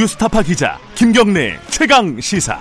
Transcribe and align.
뉴스타파 0.00 0.42
기자 0.42 0.78
김경래 0.94 1.60
최강 1.68 2.18
시사. 2.18 2.58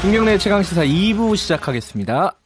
김경래 0.00 0.38
최강 0.38 0.62
시사 0.62 0.82
2부 0.82 1.36
시작하겠습니다. 1.36 2.38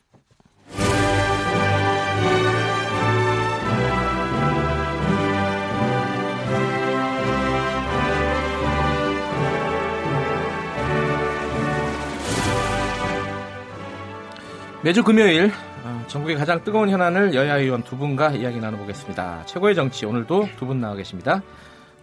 매주 14.83 15.05
금요일 15.05 15.53
어, 15.53 15.74
전국의 16.09 16.37
가장 16.37 16.63
뜨거운 16.63 16.89
현안을 16.91 17.35
여야 17.35 17.57
의원 17.57 17.83
두 17.83 17.97
분과 17.97 18.33
이야기 18.33 18.59
나눠보겠습니다. 18.61 19.47
최고의 19.47 19.75
정치 19.75 20.07
오늘도 20.07 20.49
두 20.57 20.67
분 20.67 20.81
나와 20.81 20.95
계십니다. 20.95 21.43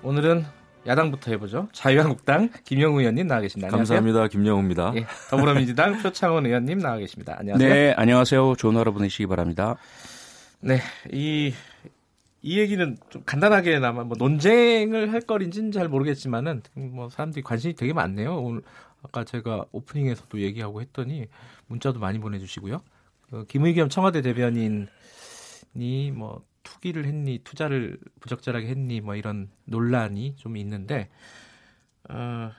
오늘은 0.04 0.46
야당부터 0.86 1.32
해보죠. 1.32 1.70
자유한국당 1.72 2.50
김영우 2.66 3.00
의원님 3.00 3.28
나와 3.28 3.42
계십니다. 3.42 3.68
안녕하세요. 3.68 3.98
감사합니다. 4.00 4.28
김영우입니다. 4.28 4.94
예, 4.96 5.06
더불어민주당 5.30 5.98
표창원 6.02 6.46
의원님 6.46 6.80
나와 6.80 6.98
계십니다. 6.98 7.36
안녕하세요. 7.40 7.70
네, 7.74 7.94
안녕하세요. 7.96 8.56
좋은 8.58 8.76
하루 8.76 8.92
보내시기 8.94 9.28
바랍니다. 9.28 9.76
네, 10.60 10.80
이, 11.12 11.54
이 12.42 12.60
얘기는 12.60 12.98
좀 13.10 13.24
간단하게나마 13.26 14.04
뭐 14.04 14.18
논쟁을 14.18 15.14
할 15.14 15.22
거리인지는 15.22 15.72
잘 15.72 15.88
모르겠지만은 15.88 16.64
뭐 16.74 17.10
사람들이 17.10 17.44
관심이 17.44 17.76
되게 17.76 17.94
많네요. 17.94 18.36
오늘 18.42 18.62
아까 19.04 19.24
제가 19.24 19.66
오프닝에서도 19.72 20.40
얘기하고 20.42 20.82
했더니 20.82 21.28
문자도 21.68 22.00
많이 22.00 22.20
보내주시고요. 22.20 22.82
그 23.32 23.46
김의겸 23.46 23.90
청와대 23.90 24.22
대변인이 24.22 24.88
뭐 26.14 26.44
투기를 26.64 27.06
했니, 27.06 27.40
투자를 27.44 27.98
부적절하게 28.20 28.68
했니, 28.68 29.02
뭐 29.02 29.16
이런 29.16 29.50
논란이 29.66 30.36
좀 30.36 30.58
있는데, 30.58 31.10
어, 32.10 32.52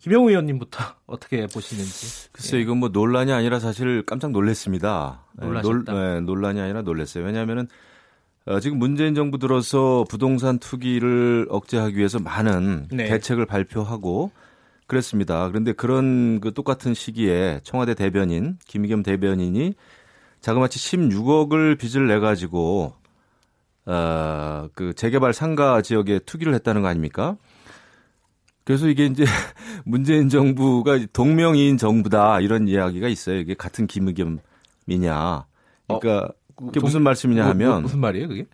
김영우 0.00 0.30
의원님부터 0.30 0.78
어떻게 1.06 1.46
보시는지. 1.46 2.30
글쎄, 2.32 2.56
예. 2.56 2.62
이건 2.62 2.78
뭐 2.78 2.88
논란이 2.88 3.32
아니라 3.32 3.58
사실 3.58 4.02
깜짝 4.04 4.30
놀랐습니다. 4.30 5.24
네, 5.34 5.46
놀라셨다. 5.46 5.92
놀, 5.92 6.00
네, 6.00 6.20
논란이 6.20 6.60
아니라 6.60 6.82
놀랐어요. 6.82 7.24
왜냐하면은 7.24 7.68
어, 8.46 8.60
지금 8.60 8.78
문재인 8.78 9.14
정부 9.14 9.38
들어서 9.38 10.04
부동산 10.08 10.58
투기를 10.58 11.46
억제하기 11.50 11.96
위해서 11.96 12.20
많은 12.20 12.86
네. 12.92 13.06
대책을 13.06 13.44
발표하고 13.44 14.30
그랬습니다. 14.86 15.48
그런데 15.48 15.72
그런 15.72 16.40
그 16.40 16.52
똑같은 16.52 16.94
시기에 16.94 17.60
청와대 17.62 17.94
대변인 17.94 18.56
김의겸 18.66 19.02
대변인이 19.02 19.74
자그마치 20.40 20.78
16억을 20.78 21.78
빚을 21.78 22.06
내 22.06 22.18
가지고 22.18 22.94
어그 23.84 24.94
재개발 24.94 25.32
상가 25.32 25.82
지역에 25.82 26.20
투기를 26.20 26.54
했다는 26.54 26.82
거 26.82 26.88
아닙니까? 26.88 27.36
그래서 28.64 28.88
이게 28.88 29.06
이제 29.06 29.24
문재인 29.84 30.28
정부가 30.28 30.98
동명이인 31.12 31.78
정부다 31.78 32.40
이런 32.40 32.66
이야기가 32.66 33.08
있어요. 33.08 33.36
이게 33.36 33.54
같은 33.54 33.86
김의겸이냐. 33.86 34.40
그러니까 35.86 36.32
어, 36.56 36.66
그게 36.66 36.80
무슨 36.80 37.02
말씀이냐 37.02 37.42
뭐, 37.42 37.50
하면 37.52 37.70
뭐, 37.70 37.80
무슨 37.82 38.00
말이에요, 38.00 38.28
그게? 38.28 38.46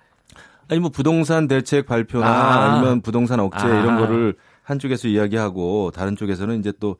아니 0.68 0.80
뭐 0.80 0.90
부동산 0.90 1.48
대책 1.48 1.86
발표나 1.86 2.26
아. 2.26 2.78
니면 2.78 3.00
부동산 3.00 3.40
억제 3.40 3.64
아. 3.66 3.80
이런 3.80 3.98
거를 3.98 4.36
한쪽에서 4.62 5.08
이야기하고 5.08 5.90
다른 5.94 6.16
쪽에서는 6.16 6.58
이제 6.60 6.72
또 6.80 6.96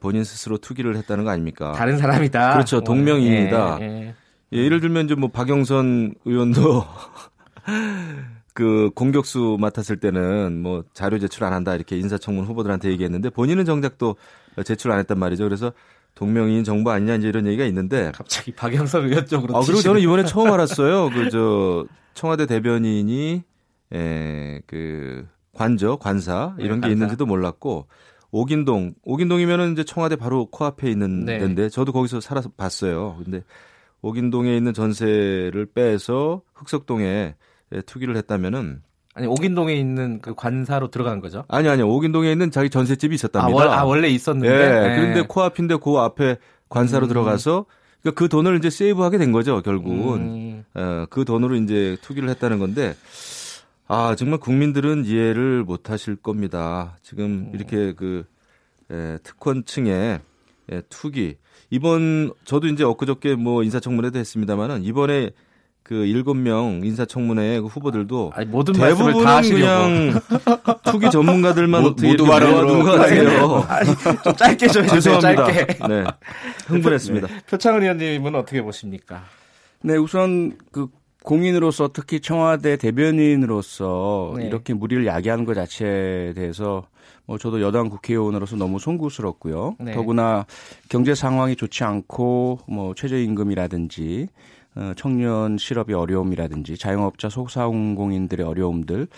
본인 0.00 0.22
스스로 0.24 0.58
투기를 0.58 0.96
했다는 0.96 1.24
거 1.24 1.30
아닙니까? 1.30 1.72
다른 1.72 1.98
사람이다. 1.98 2.52
그렇죠. 2.54 2.80
동명이인이다. 2.82 3.78
예, 3.80 3.84
예. 3.84 4.14
예, 4.52 4.58
예를 4.64 4.80
들면 4.80 5.06
이제 5.06 5.14
뭐 5.14 5.30
박영선 5.30 6.14
의원도 6.24 6.84
그 8.54 8.90
공격수 8.94 9.56
맡았을 9.60 9.98
때는 9.98 10.60
뭐 10.62 10.84
자료 10.92 11.18
제출 11.18 11.44
안 11.44 11.52
한다 11.52 11.74
이렇게 11.74 11.96
인사청문 11.98 12.44
후보들한테 12.44 12.90
얘기했는데 12.90 13.30
본인은 13.30 13.64
정작 13.64 13.96
또 13.98 14.16
제출 14.64 14.90
안 14.90 14.98
했단 14.98 15.18
말이죠. 15.18 15.44
그래서 15.44 15.72
동명이인 16.16 16.64
정부 16.64 16.90
아니냐 16.90 17.14
이제 17.16 17.28
이런 17.28 17.46
얘기가 17.46 17.64
있는데 17.66 18.10
갑자기 18.14 18.52
박영선 18.52 19.06
의원 19.06 19.26
쪽으로 19.26 19.56
아 19.56 19.60
그리고 19.60 19.80
저는 19.80 20.00
이번에 20.00 20.24
처음 20.24 20.50
알았어요. 20.52 21.10
그 21.10 21.30
저 21.30 21.86
청와대 22.14 22.46
대변인이 22.46 23.44
에그 23.92 25.26
관저, 25.60 25.96
관사 25.96 26.54
네, 26.56 26.64
이런 26.64 26.80
네, 26.80 26.88
게 26.88 26.92
있는지도 26.94 27.26
몰랐고 27.26 27.86
오긴동, 28.30 28.94
오긴동이면은 29.02 29.72
이제 29.72 29.84
청와대 29.84 30.16
바로 30.16 30.46
코앞에 30.46 30.90
있는 30.90 31.26
네. 31.26 31.38
데인데 31.38 31.68
저도 31.68 31.92
거기서 31.92 32.22
살아서 32.22 32.48
봤어요. 32.56 33.18
근데 33.22 33.42
오긴동에 34.00 34.56
있는 34.56 34.72
전세를 34.72 35.66
빼서 35.74 36.40
흑석동에 36.54 37.34
투기를 37.84 38.16
했다면은 38.16 38.80
아니 39.12 39.26
오긴동에 39.26 39.74
있는 39.74 40.20
그 40.22 40.34
관사로 40.34 40.90
들어간 40.90 41.20
거죠? 41.20 41.44
아니 41.48 41.68
아니요 41.68 41.88
오긴동에 41.90 42.32
있는 42.32 42.50
자기 42.50 42.70
전셋집이 42.70 43.14
있었답니다. 43.14 43.52
아, 43.52 43.54
월, 43.54 43.68
아 43.68 43.84
원래 43.84 44.08
있었는데. 44.08 44.48
예. 44.48 44.88
네. 44.88 44.96
그런데 44.96 45.22
코앞인데 45.26 45.76
그 45.76 45.98
앞에 45.98 46.38
관사로 46.70 47.06
음. 47.06 47.08
들어가서 47.08 47.66
그러니까 48.00 48.18
그 48.18 48.30
돈을 48.30 48.56
이제 48.56 48.70
세이브하게 48.70 49.18
된 49.18 49.30
거죠 49.30 49.60
결국은. 49.60 50.20
음. 50.20 50.64
어, 50.72 51.04
그 51.10 51.26
돈으로 51.26 51.56
이제 51.56 51.98
투기를 52.00 52.30
했다는 52.30 52.58
건데 52.60 52.94
아, 53.92 54.14
정말 54.14 54.38
국민들은 54.38 55.04
이해를 55.04 55.64
못 55.64 55.90
하실 55.90 56.14
겁니다. 56.14 56.96
지금 57.02 57.24
음. 57.24 57.50
이렇게 57.52 57.92
그, 57.92 58.24
에, 58.88 59.18
특권층의 59.24 60.20
에, 60.70 60.80
투기. 60.88 61.38
이번, 61.70 62.32
저도 62.44 62.68
이제 62.68 62.84
엊그저께 62.84 63.34
뭐 63.34 63.64
인사청문회도 63.64 64.16
했습니다만은 64.16 64.84
이번에 64.84 65.30
그 65.82 66.06
일곱 66.06 66.34
명 66.34 66.82
인사청문회 66.84 67.58
그 67.62 67.66
후보들도 67.66 68.30
아니, 68.36 68.46
모든 68.46 68.74
대부분은 68.74 69.24
다 69.24 69.40
그냥 69.40 70.20
투기 70.86 71.10
전문가들만 71.10 71.84
어떻게 71.84 72.10
모두 72.10 72.26
말하는 72.26 72.84
것 72.84 72.92
같아요. 72.92 73.66
아니, 73.68 73.86
좀 74.22 74.36
짧게 74.36 74.68
좀 74.68 74.84
해주세요. 74.84 75.18
짧게. 75.18 75.66
네, 75.88 76.04
흥분했습니다. 76.68 77.26
네. 77.26 77.40
표창원 77.50 77.82
의원님은 77.82 78.36
어떻게 78.36 78.62
보십니까? 78.62 79.24
네, 79.82 79.96
우선 79.96 80.56
그 80.70 80.86
공인으로서 81.24 81.90
특히 81.92 82.20
청와대 82.20 82.76
대변인으로서 82.76 84.34
네. 84.36 84.46
이렇게 84.46 84.74
무리를 84.74 85.06
야기하는 85.06 85.44
것 85.44 85.54
자체에 85.54 86.32
대해서 86.32 86.86
뭐 87.26 87.38
저도 87.38 87.60
여당 87.60 87.88
국회의원으로서 87.88 88.56
너무 88.56 88.78
송구스럽고요. 88.78 89.76
네. 89.80 89.92
더구나 89.92 90.46
경제 90.88 91.14
상황이 91.14 91.56
좋지 91.56 91.84
않고 91.84 92.60
뭐 92.66 92.94
최저임금이라든지 92.94 94.28
어, 94.76 94.92
청년 94.96 95.58
실업의 95.58 95.94
어려움이라든지 95.94 96.78
자영업자 96.78 97.28
소상공인들의 97.28 98.46
어려움들 98.46 99.08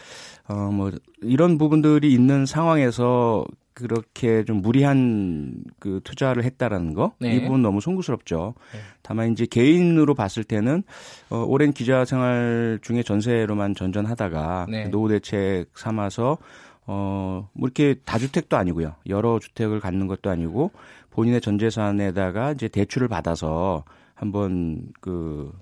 어뭐 0.49 0.93
이런 1.23 1.59
부분들이 1.59 2.13
있는 2.13 2.47
상황에서 2.47 3.45
그렇게 3.75 4.45
좀 4.45 4.63
무리한 4.63 5.65
그 5.79 6.01
투자를 6.05 6.45
했다라는 6.45 6.95
거, 6.95 7.15
네. 7.19 7.35
이 7.35 7.43
부분 7.43 7.63
너무 7.63 7.81
송구스럽죠. 7.81 8.55
네. 8.73 8.81
다만 9.03 9.33
이제 9.33 9.47
개인으로 9.47 10.15
봤을 10.15 10.45
때는 10.45 10.83
어, 11.31 11.45
오랜 11.47 11.73
기자 11.73 12.05
생활 12.05 12.79
중에 12.83 13.03
전세로만 13.03 13.75
전전하다가 13.75 14.67
네. 14.69 14.89
노후 14.89 15.09
대책 15.09 15.67
삼아서 15.75 16.39
어, 16.87 17.49
뭐 17.53 17.67
이렇게 17.67 17.95
다주택도 18.05 18.57
아니고요. 18.57 18.97
여러 19.09 19.39
주택을 19.39 19.81
갖는 19.81 20.07
것도 20.07 20.31
아니고 20.31 20.73
본인의 21.11 21.41
전 21.41 21.59
재산에다가 21.59 22.53
이제 22.53 22.69
대출을 22.69 23.09
받아서 23.09 23.85
한번 24.15 24.83
그 25.01 25.53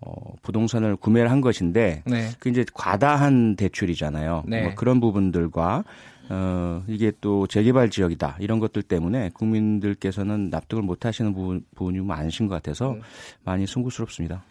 어, 0.00 0.34
부동산을 0.42 0.96
구매를 0.96 1.30
한 1.30 1.40
것인데 1.40 2.02
네. 2.06 2.28
그 2.38 2.48
이제 2.48 2.64
과다한 2.74 3.56
대출이잖아요. 3.56 4.44
네. 4.46 4.62
뭐 4.62 4.74
그런 4.74 5.00
부분들과 5.00 5.84
어, 6.30 6.82
이게 6.88 7.12
또 7.20 7.46
재개발 7.46 7.90
지역이다. 7.90 8.36
이런 8.40 8.58
것들 8.58 8.82
때문에 8.82 9.30
국민들께서는 9.34 10.50
납득을 10.50 10.82
못 10.82 11.04
하시는 11.04 11.34
부분, 11.34 11.64
부분이 11.74 12.00
많으신 12.00 12.48
것 12.48 12.54
같아서 12.54 12.92
음. 12.92 13.00
많이 13.44 13.66
송구스럽습니다. 13.66 14.44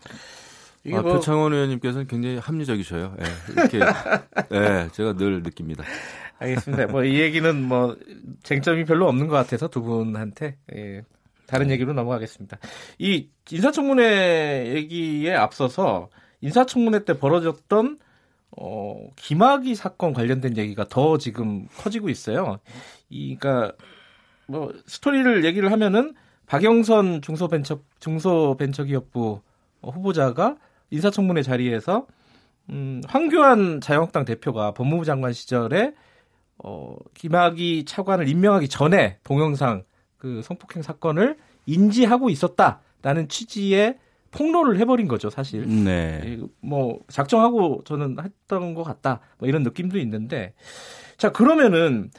아, 0.94 1.02
뭐... 1.02 1.14
표창원 1.14 1.54
의원님께서는 1.54 2.08
굉장히 2.08 2.38
합리적이셔요. 2.38 3.16
예, 3.20 3.54
이렇게, 3.54 3.80
예, 4.52 4.90
제가 4.92 5.14
늘 5.14 5.42
느낍니다. 5.42 5.84
알겠습니다. 6.40 6.88
뭐 6.88 7.04
이 7.06 7.20
얘기는 7.20 7.62
뭐 7.64 7.96
쟁점이 8.44 8.86
별로 8.86 9.08
없는 9.08 9.28
것 9.28 9.36
같아서 9.36 9.68
두 9.68 9.82
분한테 9.82 10.58
예, 10.76 11.04
다른 11.48 11.68
네. 11.68 11.74
얘기로 11.74 11.94
넘어가겠습니다. 11.94 12.58
이 13.00 13.30
인사청문회 13.50 14.74
얘기에 14.76 15.34
앞서서 15.36 16.10
인사청문회 16.42 17.06
때 17.06 17.18
벌어졌던 17.18 18.00
어, 18.58 19.10
김학의 19.16 19.76
사건 19.76 20.14
관련된 20.14 20.58
얘기가 20.58 20.86
더 20.88 21.18
지금 21.18 21.68
커지고 21.78 22.10
있어요. 22.10 22.60
이, 23.10 23.36
그니까, 23.36 23.74
뭐, 24.48 24.74
스토리를 24.86 25.46
얘기를 25.46 25.72
하면은, 25.72 26.14
박영선 26.46 27.22
중소벤처, 27.22 27.80
중소벤처기업부 28.00 29.42
후보자가 29.82 30.58
인사청문회 30.92 31.42
자리에서, 31.42 32.06
음, 32.70 33.02
황교안 33.08 33.82
자유한국당 33.82 34.26
대표가 34.26 34.74
법무부 34.74 35.06
장관 35.06 35.34
시절에, 35.34 35.94
어, 36.58 36.96
김학의 37.14 37.86
차관을 37.86 38.28
임명하기 38.30 38.70
전에 38.70 39.18
동영상 39.24 39.84
그 40.18 40.42
성폭행 40.44 40.82
사건을 40.82 41.38
인지하고 41.66 42.30
있었다라는 42.30 43.28
취지의 43.28 43.98
폭로를 44.34 44.80
해버린 44.80 45.08
거죠, 45.08 45.30
사실. 45.30 45.66
네. 45.84 46.40
뭐 46.62 47.00
작정하고 47.08 47.84
저는 47.86 48.18
했던 48.22 48.74
것 48.74 48.84
같다. 48.84 49.20
뭐 49.38 49.48
이런 49.48 49.64
느낌도 49.64 49.98
있는데, 50.00 50.54
자 51.18 51.32
그러면은 51.32 52.12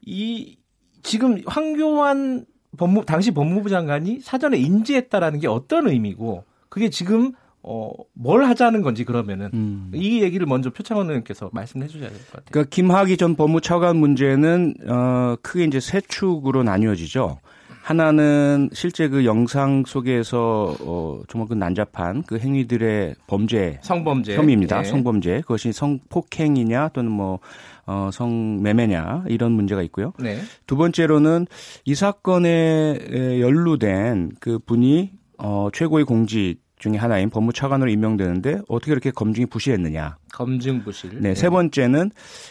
이 0.00 0.58
지금 1.02 1.40
황교안 1.46 2.44
법무 2.78 3.04
당시 3.04 3.32
법무부 3.32 3.68
장관이 3.68 4.20
사전에 4.20 4.58
인지했다라는 4.58 5.40
게 5.40 5.48
어떤 5.48 5.88
의미고, 5.88 6.44
그게 6.68 6.90
지금 6.90 7.32
어, 7.64 7.90
뭘 8.12 8.44
하자는 8.44 8.82
건지 8.82 9.04
그러면은 9.04 9.50
음. 9.54 9.92
이 9.94 10.20
얘기를 10.22 10.46
먼저 10.46 10.70
표창원 10.70 11.06
의원께서 11.08 11.48
말씀해 11.52 11.86
주셔야 11.86 12.08
될 12.08 12.18
것 12.18 12.30
같아요. 12.32 12.46
그러니까 12.50 12.70
김학의 12.74 13.16
전 13.18 13.36
법무차관 13.36 13.96
문제는 13.96 14.74
어, 14.88 15.36
크게 15.42 15.64
이제 15.64 15.78
세 15.78 16.00
축으로 16.00 16.64
나뉘어지죠. 16.64 17.38
하나는 17.82 18.70
실제 18.72 19.08
그 19.08 19.24
영상 19.24 19.82
속에서 19.84 20.76
어 20.80 21.20
정말 21.28 21.48
그 21.48 21.54
난잡한 21.54 22.22
그 22.22 22.38
행위들의 22.38 23.16
범죄 23.26 23.80
성범죄 23.82 24.36
혐의입니다. 24.36 24.82
네. 24.82 24.88
성범죄 24.88 25.40
그것이 25.40 25.72
성폭행이냐 25.72 26.90
또는 26.90 27.10
뭐 27.10 27.40
어, 27.84 28.10
성매매냐 28.12 29.24
이런 29.28 29.52
문제가 29.52 29.82
있고요. 29.82 30.12
네. 30.20 30.38
두 30.66 30.76
번째로는 30.76 31.46
이 31.84 31.96
사건에 31.96 32.98
연루된 33.40 34.32
그 34.38 34.60
분이 34.60 35.10
어, 35.38 35.68
최고의 35.72 36.04
공직 36.04 36.61
중에 36.82 36.96
하나인 36.96 37.30
법무차관으로 37.30 37.88
임명되는데 37.90 38.62
어떻게 38.68 38.90
그렇게 38.90 39.12
검증이 39.12 39.46
부실했느냐. 39.46 40.16
검증 40.32 40.82
부실. 40.82 41.10
네, 41.14 41.28
네. 41.28 41.34
세 41.34 41.48
번째는 41.48 42.10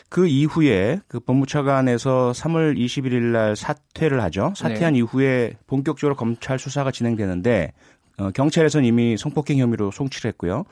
그 0.10 0.26
이후에 0.26 1.02
그 1.10 1.20
법무차관에서 1.20 2.32
3월 2.34 2.78
21일 2.78 3.22
날 3.34 3.56
사퇴를 3.58 4.22
하죠. 4.24 4.54
사퇴한 4.56 4.94
네. 4.94 5.00
이후에 5.00 5.58
본격적으로 5.68 6.16
검찰 6.16 6.58
수사가 6.58 6.92
진행되는데 6.92 7.74
어, 8.22 8.30
경찰에서는 8.32 8.86
이미 8.86 9.18
성폭행 9.18 9.58
혐의로 9.58 9.90
송치를 9.90 10.30
했고요. 10.30 10.66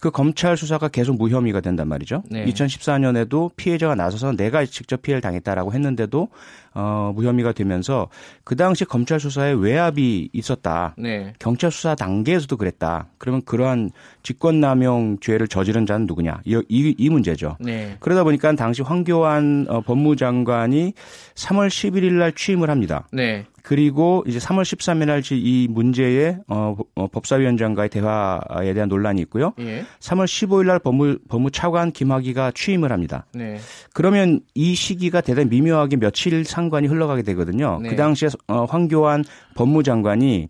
그 0.00 0.10
검찰 0.10 0.56
수사가 0.56 0.88
계속 0.88 1.16
무혐의가 1.16 1.60
된단 1.60 1.88
말이죠. 1.88 2.22
네. 2.30 2.44
2014년에도 2.46 3.50
피해자가 3.56 3.94
나서서 3.94 4.32
내가 4.32 4.64
직접 4.64 5.02
피해를 5.02 5.20
당했다라고 5.20 5.72
했는데도 5.72 6.28
어, 6.74 7.12
무혐의가 7.14 7.52
되면서 7.52 8.08
그 8.44 8.54
당시 8.54 8.84
검찰 8.84 9.18
수사에 9.18 9.52
외압이 9.52 10.30
있었다. 10.32 10.94
네. 10.96 11.32
경찰 11.38 11.72
수사 11.72 11.94
단계에서도 11.94 12.56
그랬다. 12.56 13.08
그러면 13.18 13.42
그러한 13.44 13.90
직권남용 14.22 15.18
죄를 15.20 15.48
저지른 15.48 15.86
자는 15.86 16.06
누구냐? 16.06 16.42
이, 16.44 16.62
이, 16.68 16.94
이 16.96 17.10
문제죠. 17.10 17.56
네. 17.60 17.96
그러다 17.98 18.22
보니까 18.22 18.52
당시 18.52 18.82
황교안 18.82 19.66
어, 19.68 19.80
법무장관이 19.80 20.92
3월 21.34 21.68
11일 21.68 22.12
날 22.12 22.32
취임을 22.32 22.70
합니다. 22.70 23.08
네. 23.12 23.46
그리고 23.62 24.24
이제 24.26 24.38
3월 24.38 24.62
13일 24.62 25.06
날이 25.06 25.68
문제의 25.70 26.38
어, 26.48 26.76
어, 26.94 27.06
법사위원장과의 27.08 27.88
대화에 27.88 28.74
대한 28.74 28.88
논란이 28.88 29.20
있고요. 29.22 29.52
예. 29.60 29.84
3월 30.00 30.24
15일 30.24 30.66
날 30.66 30.78
법무 30.78 31.18
법무 31.28 31.50
차관 31.50 31.92
김학의가 31.92 32.52
취임을 32.54 32.92
합니다. 32.92 33.26
네. 33.34 33.58
그러면 33.92 34.40
이 34.54 34.74
시기가 34.74 35.20
대단히 35.20 35.48
미묘하게 35.48 35.96
며칠 35.96 36.44
상관이 36.44 36.86
흘러가게 36.86 37.22
되거든요. 37.22 37.78
네. 37.82 37.90
그 37.90 37.96
당시에 37.96 38.28
어, 38.46 38.64
황교안 38.64 39.24
법무장관이 39.54 40.48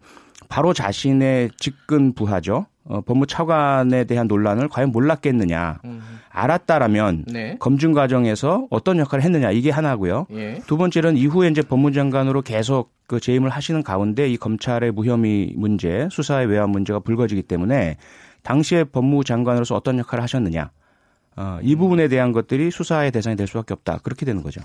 바로 0.48 0.72
자신의 0.72 1.50
직근 1.58 2.14
부하죠. 2.14 2.66
어, 2.88 3.02
법무차관에 3.02 4.04
대한 4.04 4.26
논란을 4.26 4.68
과연 4.68 4.90
몰랐겠느냐. 4.90 5.80
음. 5.84 6.00
알았다라면 6.30 7.24
네. 7.26 7.56
검증 7.58 7.92
과정에서 7.92 8.66
어떤 8.70 8.98
역할을 8.98 9.22
했느냐 9.24 9.50
이게 9.50 9.70
하나고요. 9.70 10.26
예. 10.32 10.62
두 10.66 10.76
번째는 10.76 11.16
이후에 11.16 11.48
이제 11.48 11.62
법무장관으로 11.62 12.42
계속 12.42 12.92
그 13.06 13.20
재임을 13.20 13.50
하시는 13.50 13.82
가운데 13.82 14.28
이 14.28 14.36
검찰의 14.36 14.92
무혐의 14.92 15.52
문제, 15.56 16.08
수사의 16.10 16.46
외환 16.46 16.70
문제가 16.70 17.00
불거지기 17.00 17.42
때문에 17.42 17.96
당시에 18.42 18.84
법무장관으로서 18.84 19.74
어떤 19.74 19.98
역할을 19.98 20.22
하셨느냐. 20.22 20.70
어, 21.36 21.58
이 21.62 21.76
부분에 21.76 22.08
대한 22.08 22.32
것들이 22.32 22.70
수사의 22.70 23.10
대상이 23.10 23.36
될 23.36 23.46
수밖에 23.46 23.74
없다. 23.74 23.98
그렇게 24.02 24.24
되는 24.24 24.42
거죠. 24.42 24.60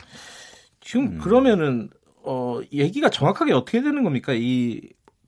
지금 0.79 1.07
음. 1.07 1.17
그러면은 1.17 1.89
어 2.23 2.61
얘기가 2.71 3.09
정확하게 3.09 3.51
어떻게 3.53 3.81
되는 3.81 4.03
겁니까? 4.03 4.33
이 4.33 4.81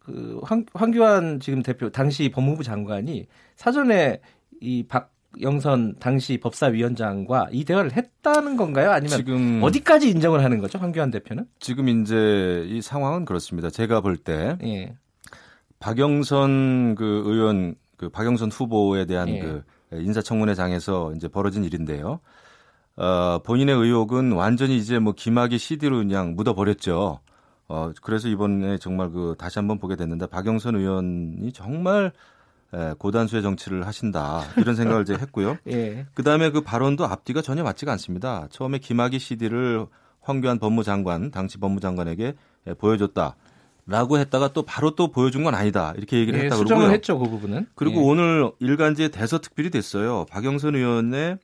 그 0.06 0.40
황교안 0.74 1.40
지금 1.40 1.63
대표 1.63 1.90
당시 1.90 2.30
법무부 2.30 2.63
장관이 2.63 3.28
사전에 3.56 4.19
이 4.62 4.84
박 4.88 5.12
영선 5.42 5.96
당시 6.00 6.38
법사위원장과 6.38 7.50
이 7.52 7.66
대화를 7.66 7.92
했다는 7.92 8.56
건가요? 8.56 8.92
아니면 8.92 9.18
지금 9.18 9.60
어디까지 9.63 10.10
인정을 10.10 10.42
하는 10.44 10.60
거죠? 10.60 10.80
황교안 10.80 11.12
대표는? 11.12 11.46
지금 11.60 11.90
이제 11.90 12.66
이 12.69 12.81
상황은 12.81 13.25
그렇습니다. 13.25 13.69
제가 13.69 14.00
볼때 14.00 14.57
예. 14.63 14.96
박영선 15.80 16.96
그 16.96 17.24
의원 17.25 17.75
그 17.98 18.10
박영선 18.10 18.50
후보에 18.52 19.06
대한 19.06 19.28
예. 19.30 19.40
그 19.40 19.63
인사청문회장에서 19.92 21.13
이제 21.16 21.28
벌어진 21.28 21.63
일인데요. 21.63 22.19
어, 22.98 23.40
본인의 23.44 23.75
의혹은 23.75 24.31
완전히 24.31 24.78
이제 24.78 25.00
뭐 25.00 25.13
김학의 25.13 25.60
CD로 25.60 25.98
그냥 25.98 26.36
묻어버렸죠. 26.36 27.19
어, 27.68 27.92
그래서 28.02 28.28
이번에 28.28 28.78
정말 28.78 29.10
그 29.12 29.36
다시 29.38 29.60
한번 29.60 29.80
보게 29.80 29.96
됐는데 29.96 30.28
박영선 30.28 30.76
의원이 30.76 31.52
정말 31.54 32.12
에, 32.74 32.94
고단수의 32.98 33.42
정치를 33.42 33.88
하신다 33.88 34.44
이런 34.58 34.76
생각을 34.76 35.04
이제 35.04 35.14
했고요. 35.14 35.58
예. 35.70 36.06
그 36.14 36.24
다음에 36.24 36.52
그 36.52 36.62
발언도 36.62 37.06
앞뒤가 37.06 37.42
전혀 37.42 37.64
맞지가 37.64 37.92
않습니다. 37.94 38.48
처음에 38.52 38.80
김학의 38.80 39.20
CD를 39.20 39.88
황교안 40.22 40.60
법무장관 40.60 41.32
당시 41.32 41.58
법무장관에게 41.60 42.34
에, 42.68 42.74
보여줬다. 42.74 43.36
라고 43.88 44.18
했다가 44.18 44.52
또 44.54 44.64
바로 44.64 44.96
또 44.96 45.12
보여준 45.12 45.44
건 45.44 45.54
아니다. 45.54 45.94
이렇게 45.96 46.18
얘기를 46.18 46.40
예, 46.40 46.46
했다고 46.46 46.64
그러고요. 46.64 46.90
했죠, 46.90 47.20
그 47.20 47.30
부분은. 47.30 47.68
그리고 47.76 47.98
예. 47.98 48.04
오늘 48.04 48.52
일간지에 48.60 49.10
대서특필이 49.10 49.70
됐어요. 49.70 50.26
박영선 50.32 50.76
의원의 50.76 51.38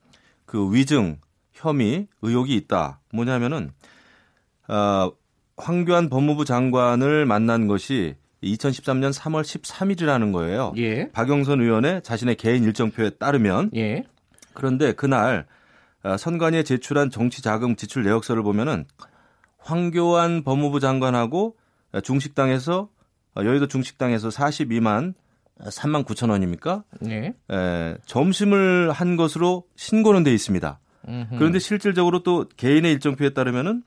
그 0.45 0.73
위증, 0.73 1.19
혐의, 1.53 2.07
의혹이 2.23 2.55
있다. 2.55 2.99
뭐냐면은 3.13 3.71
어, 4.67 5.11
황교안 5.61 6.09
법무부 6.09 6.45
장관을 6.45 7.25
만난 7.25 7.67
것이 7.67 8.15
2013년 8.43 9.13
3월 9.13 9.43
13일이라는 9.43 10.33
거예요. 10.33 10.73
예. 10.77 11.11
박영선 11.11 11.61
의원의 11.61 12.01
자신의 12.01 12.35
개인 12.35 12.63
일정표에 12.63 13.11
따르면 13.11 13.71
예. 13.75 14.03
그런데 14.53 14.93
그날 14.93 15.45
어, 16.03 16.17
선관위에 16.17 16.63
제출한 16.63 17.11
정치 17.11 17.43
자금 17.43 17.75
지출 17.75 18.03
내역서를 18.03 18.41
보면은 18.41 18.85
황교안 19.59 20.43
법무부 20.43 20.79
장관하고 20.79 21.55
중식당에서 22.03 22.89
어, 23.35 23.43
여의도 23.43 23.67
중식당에서 23.67 24.29
42만 24.29 25.13
3만 25.59 26.05
9천 26.05 26.31
원입니까? 26.31 26.83
네. 27.01 27.35
에, 27.51 27.95
점심을 28.07 28.91
한 28.91 29.15
것으로 29.15 29.65
신고는 29.75 30.23
돼 30.23 30.33
있습니다. 30.33 30.79
음흠. 31.07 31.35
그런데 31.37 31.59
실질적으로 31.59 32.23
또 32.23 32.47
개인의 32.57 32.91
일정표에 32.93 33.35
따르면은 33.35 33.83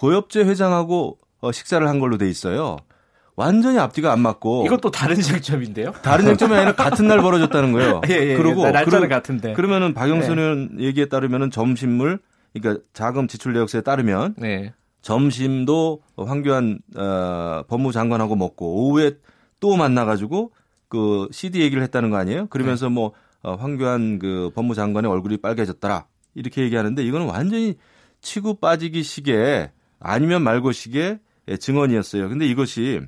고엽제 0.00 0.44
회장하고 0.44 1.18
어, 1.40 1.52
식사를 1.52 1.86
한 1.86 2.00
걸로 2.00 2.16
돼 2.16 2.26
있어요. 2.26 2.78
완전히 3.36 3.78
앞뒤가 3.78 4.12
안 4.12 4.20
맞고 4.20 4.64
이것도 4.64 4.90
다른 4.90 5.16
쟁점인데요? 5.20 5.92
다른 6.02 6.24
쟁점이 6.24 6.54
아니라 6.54 6.74
같은 6.74 7.06
날 7.06 7.20
벌어졌다는 7.20 7.72
거예요. 7.72 8.00
예, 8.08 8.14
예, 8.14 8.36
그리고 8.36 8.66
예, 8.66 8.70
날짜는 8.70 9.10
같은데. 9.10 9.52
그러면은 9.52 9.92
박영선 9.92 10.38
의원 10.38 10.76
네. 10.76 10.84
얘기에 10.84 11.06
따르면은 11.06 11.50
점심을 11.50 12.18
그러니까 12.54 12.82
자금 12.94 13.28
지출 13.28 13.52
내역서에 13.52 13.82
따르면 13.82 14.36
네. 14.38 14.72
점심도 15.02 16.00
황교안 16.16 16.78
어, 16.96 17.62
법무장관하고 17.68 18.36
먹고 18.36 18.86
오후에 18.86 19.18
또 19.60 19.76
만나가지고 19.76 20.52
그 20.88 21.28
CD 21.30 21.60
얘기를 21.60 21.82
했다는 21.82 22.08
거 22.08 22.16
아니에요? 22.16 22.46
그러면서 22.46 22.88
네. 22.88 22.94
뭐 22.94 23.12
어, 23.42 23.54
황교안 23.54 24.18
그 24.18 24.50
법무장관의 24.54 25.10
얼굴이 25.10 25.36
빨개졌더라 25.38 26.06
이렇게 26.34 26.62
얘기하는데 26.62 27.02
이거는 27.02 27.26
완전히 27.26 27.76
치고 28.22 28.54
빠지기 28.54 29.02
식의 29.02 29.72
아니면 30.00 30.42
말고 30.42 30.72
식의 30.72 31.18
증언이었어요. 31.58 32.28
근데 32.28 32.46
이것이 32.46 33.00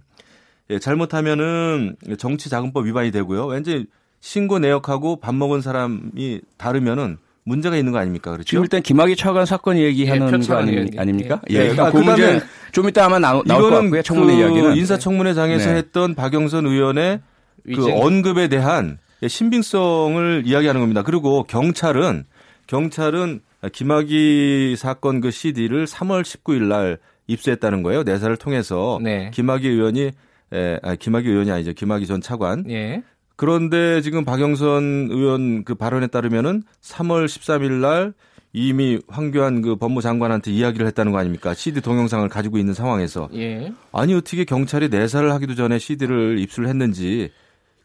예, 0.70 0.78
잘못하면은 0.78 1.96
정치자금법 2.18 2.86
위반이 2.86 3.10
되고요. 3.10 3.46
왠지 3.46 3.86
신고 4.20 4.58
내역하고 4.58 5.16
밥 5.16 5.34
먹은 5.34 5.60
사람이 5.60 6.40
다르면은 6.56 7.18
문제가 7.44 7.76
있는 7.76 7.92
거 7.92 7.98
아닙니까? 7.98 8.30
그렇죠? 8.30 8.44
지금 8.44 8.62
일단 8.62 8.82
김학의 8.82 9.16
차관 9.16 9.46
사건 9.46 9.76
얘기하는 9.76 10.42
예, 10.42 10.46
거 10.46 10.56
아니, 10.56 10.90
아닙니까? 10.96 11.40
예. 11.50 11.54
예. 11.54 11.58
그러니까 11.70 11.90
그 11.90 11.96
문제 11.98 12.40
좀 12.70 12.88
이따 12.88 13.04
아마 13.04 13.18
나올 13.18 13.42
것 13.44 13.70
같고요. 13.70 14.02
청문회 14.02 14.36
그 14.36 14.40
이야기는 14.40 14.76
인사청문회장에서 14.76 15.70
네. 15.72 15.76
했던 15.78 16.14
박영선 16.14 16.66
의원의 16.66 17.20
그 17.74 17.90
언급에 17.90 18.48
대한 18.48 18.98
신빙성을 19.26 20.44
이야기하는 20.46 20.80
겁니다. 20.80 21.02
그리고 21.02 21.42
경찰은 21.44 22.24
경찰은 22.68 23.40
김학의 23.68 24.76
사건 24.76 25.20
그 25.20 25.30
CD를 25.30 25.86
3월 25.86 26.22
19일 26.22 26.64
날 26.64 26.98
입수했다는 27.26 27.82
거예요. 27.82 28.02
내사를 28.02 28.36
통해서 28.36 28.98
네. 29.02 29.30
김학의 29.32 29.70
의원이 29.70 30.10
에, 30.52 30.78
아, 30.82 30.94
김학의 30.94 31.30
의원이 31.30 31.50
아니죠. 31.50 31.72
김학의 31.72 32.06
전 32.06 32.20
차관. 32.20 32.68
예. 32.70 33.02
그런데 33.36 34.00
지금 34.02 34.24
박영선 34.24 35.08
의원 35.10 35.64
그 35.64 35.74
발언에 35.74 36.08
따르면은 36.08 36.62
3월 36.82 37.24
13일 37.26 37.80
날 37.80 38.12
이미 38.52 39.00
황교안 39.08 39.62
그 39.62 39.76
법무장관한테 39.76 40.50
이야기를 40.50 40.86
했다는 40.88 41.12
거 41.12 41.18
아닙니까? 41.18 41.54
CD 41.54 41.80
동영상을 41.80 42.28
가지고 42.28 42.58
있는 42.58 42.74
상황에서. 42.74 43.28
예. 43.34 43.72
아니 43.92 44.14
어떻게 44.14 44.44
경찰이 44.44 44.90
내사를 44.90 45.32
하기도 45.32 45.54
전에 45.54 45.78
CD를 45.78 46.38
입수를 46.38 46.68
했는지 46.68 47.30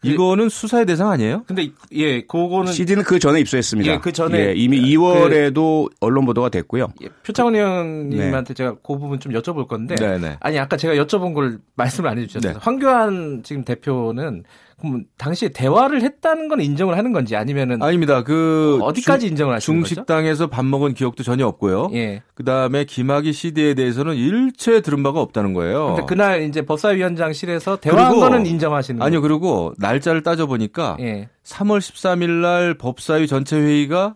이거는 0.02 0.48
수사의 0.48 0.86
대상 0.86 1.10
아니에요? 1.10 1.44
근데 1.46 1.70
예, 1.92 2.22
그거는 2.22 2.72
CD는 2.72 3.02
그 3.02 3.18
전에 3.18 3.40
입수했습니다. 3.40 3.92
예, 3.92 3.98
그 3.98 4.12
전에 4.12 4.48
예, 4.48 4.52
이미 4.54 4.80
2월에도 4.80 5.88
그, 5.88 5.96
언론 6.00 6.24
보도가 6.24 6.48
됐고요. 6.50 6.88
예, 7.02 7.08
표창원 7.24 7.54
의원님한테 7.54 8.48
네. 8.48 8.54
제가 8.54 8.76
그 8.76 8.98
부분 8.98 9.18
좀 9.18 9.32
여쭤볼 9.32 9.66
건데 9.66 9.96
네네. 9.96 10.18
네. 10.18 10.36
아니 10.40 10.58
아까 10.58 10.76
제가 10.76 10.94
여쭤본 10.94 11.34
걸 11.34 11.58
말씀을 11.74 12.10
안 12.10 12.18
해주셨어요. 12.18 12.52
네. 12.52 12.58
황교안 12.62 13.42
지금 13.42 13.64
대표는 13.64 14.44
그럼 14.80 15.04
당시에 15.18 15.48
대화를 15.48 16.02
했다는 16.02 16.48
건 16.48 16.60
인정을 16.60 16.96
하는 16.96 17.12
건지 17.12 17.34
아니면은 17.34 17.82
아닙니다. 17.82 18.22
그 18.22 18.78
어디까지 18.82 19.26
중, 19.26 19.30
인정을 19.30 19.54
하시는 19.56 19.80
중식당에서 19.80 20.46
밥 20.46 20.64
먹은 20.64 20.94
기억도 20.94 21.24
전혀 21.24 21.46
없고요. 21.46 21.90
예. 21.94 22.22
그다음에 22.34 22.84
김학의 22.84 23.32
CD에 23.32 23.74
대해서는 23.74 24.14
일체 24.14 24.80
들은 24.80 25.02
바가 25.02 25.20
없다는 25.20 25.52
거예요. 25.52 25.94
근데 25.94 26.06
그날 26.06 26.42
이제 26.42 26.62
법사위원장실에서 26.62 27.76
대화한 27.80 28.12
그리고, 28.12 28.20
거는 28.20 28.46
인정하시는 28.46 29.02
아니요. 29.02 29.20
거예요? 29.20 29.22
그리고 29.22 29.74
날짜를 29.78 30.22
따져 30.22 30.46
보니까 30.46 30.96
예. 31.00 31.28
3월 31.44 31.78
13일 31.78 32.28
날 32.40 32.74
법사위 32.74 33.26
전체 33.26 33.56
회의가 33.56 34.14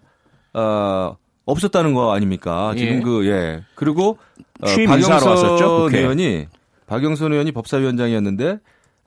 어 0.55 1.17
없었다는 1.45 1.93
거 1.95 2.15
아닙니까? 2.15 2.73
지금 2.77 2.99
예. 2.99 3.01
그 3.01 3.27
예. 3.27 3.63
그리고 3.75 4.19
어, 4.61 4.67
박영선 4.67 5.93
의원이 5.93 6.47
박영선 6.87 7.33
의원이 7.33 7.51
법사위원장이었는데 7.51 8.59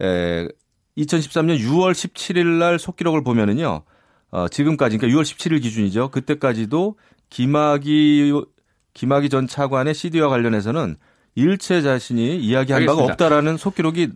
에, 0.02 0.48
2013년 0.98 1.60
6월 1.60 1.92
17일 1.92 2.46
날 2.46 2.80
속기록을 2.80 3.24
보면은요. 3.24 3.82
어, 4.32 4.48
지금까지 4.50 4.98
그러니까 4.98 5.20
6월 5.20 5.24
17일 5.24 5.62
기준이죠. 5.62 6.10
그때까지도 6.12 6.96
김학이 7.30 8.34
김학이 8.94 9.30
전 9.30 9.48
차관의 9.48 9.94
CD와 9.94 10.30
관련해서는 10.30 10.96
일체 11.36 11.82
자신이 11.82 12.38
이야기한 12.38 12.82
알겠습니다. 12.82 13.02
바가 13.02 13.14
없다라는 13.14 13.58
속기록이 13.58 14.10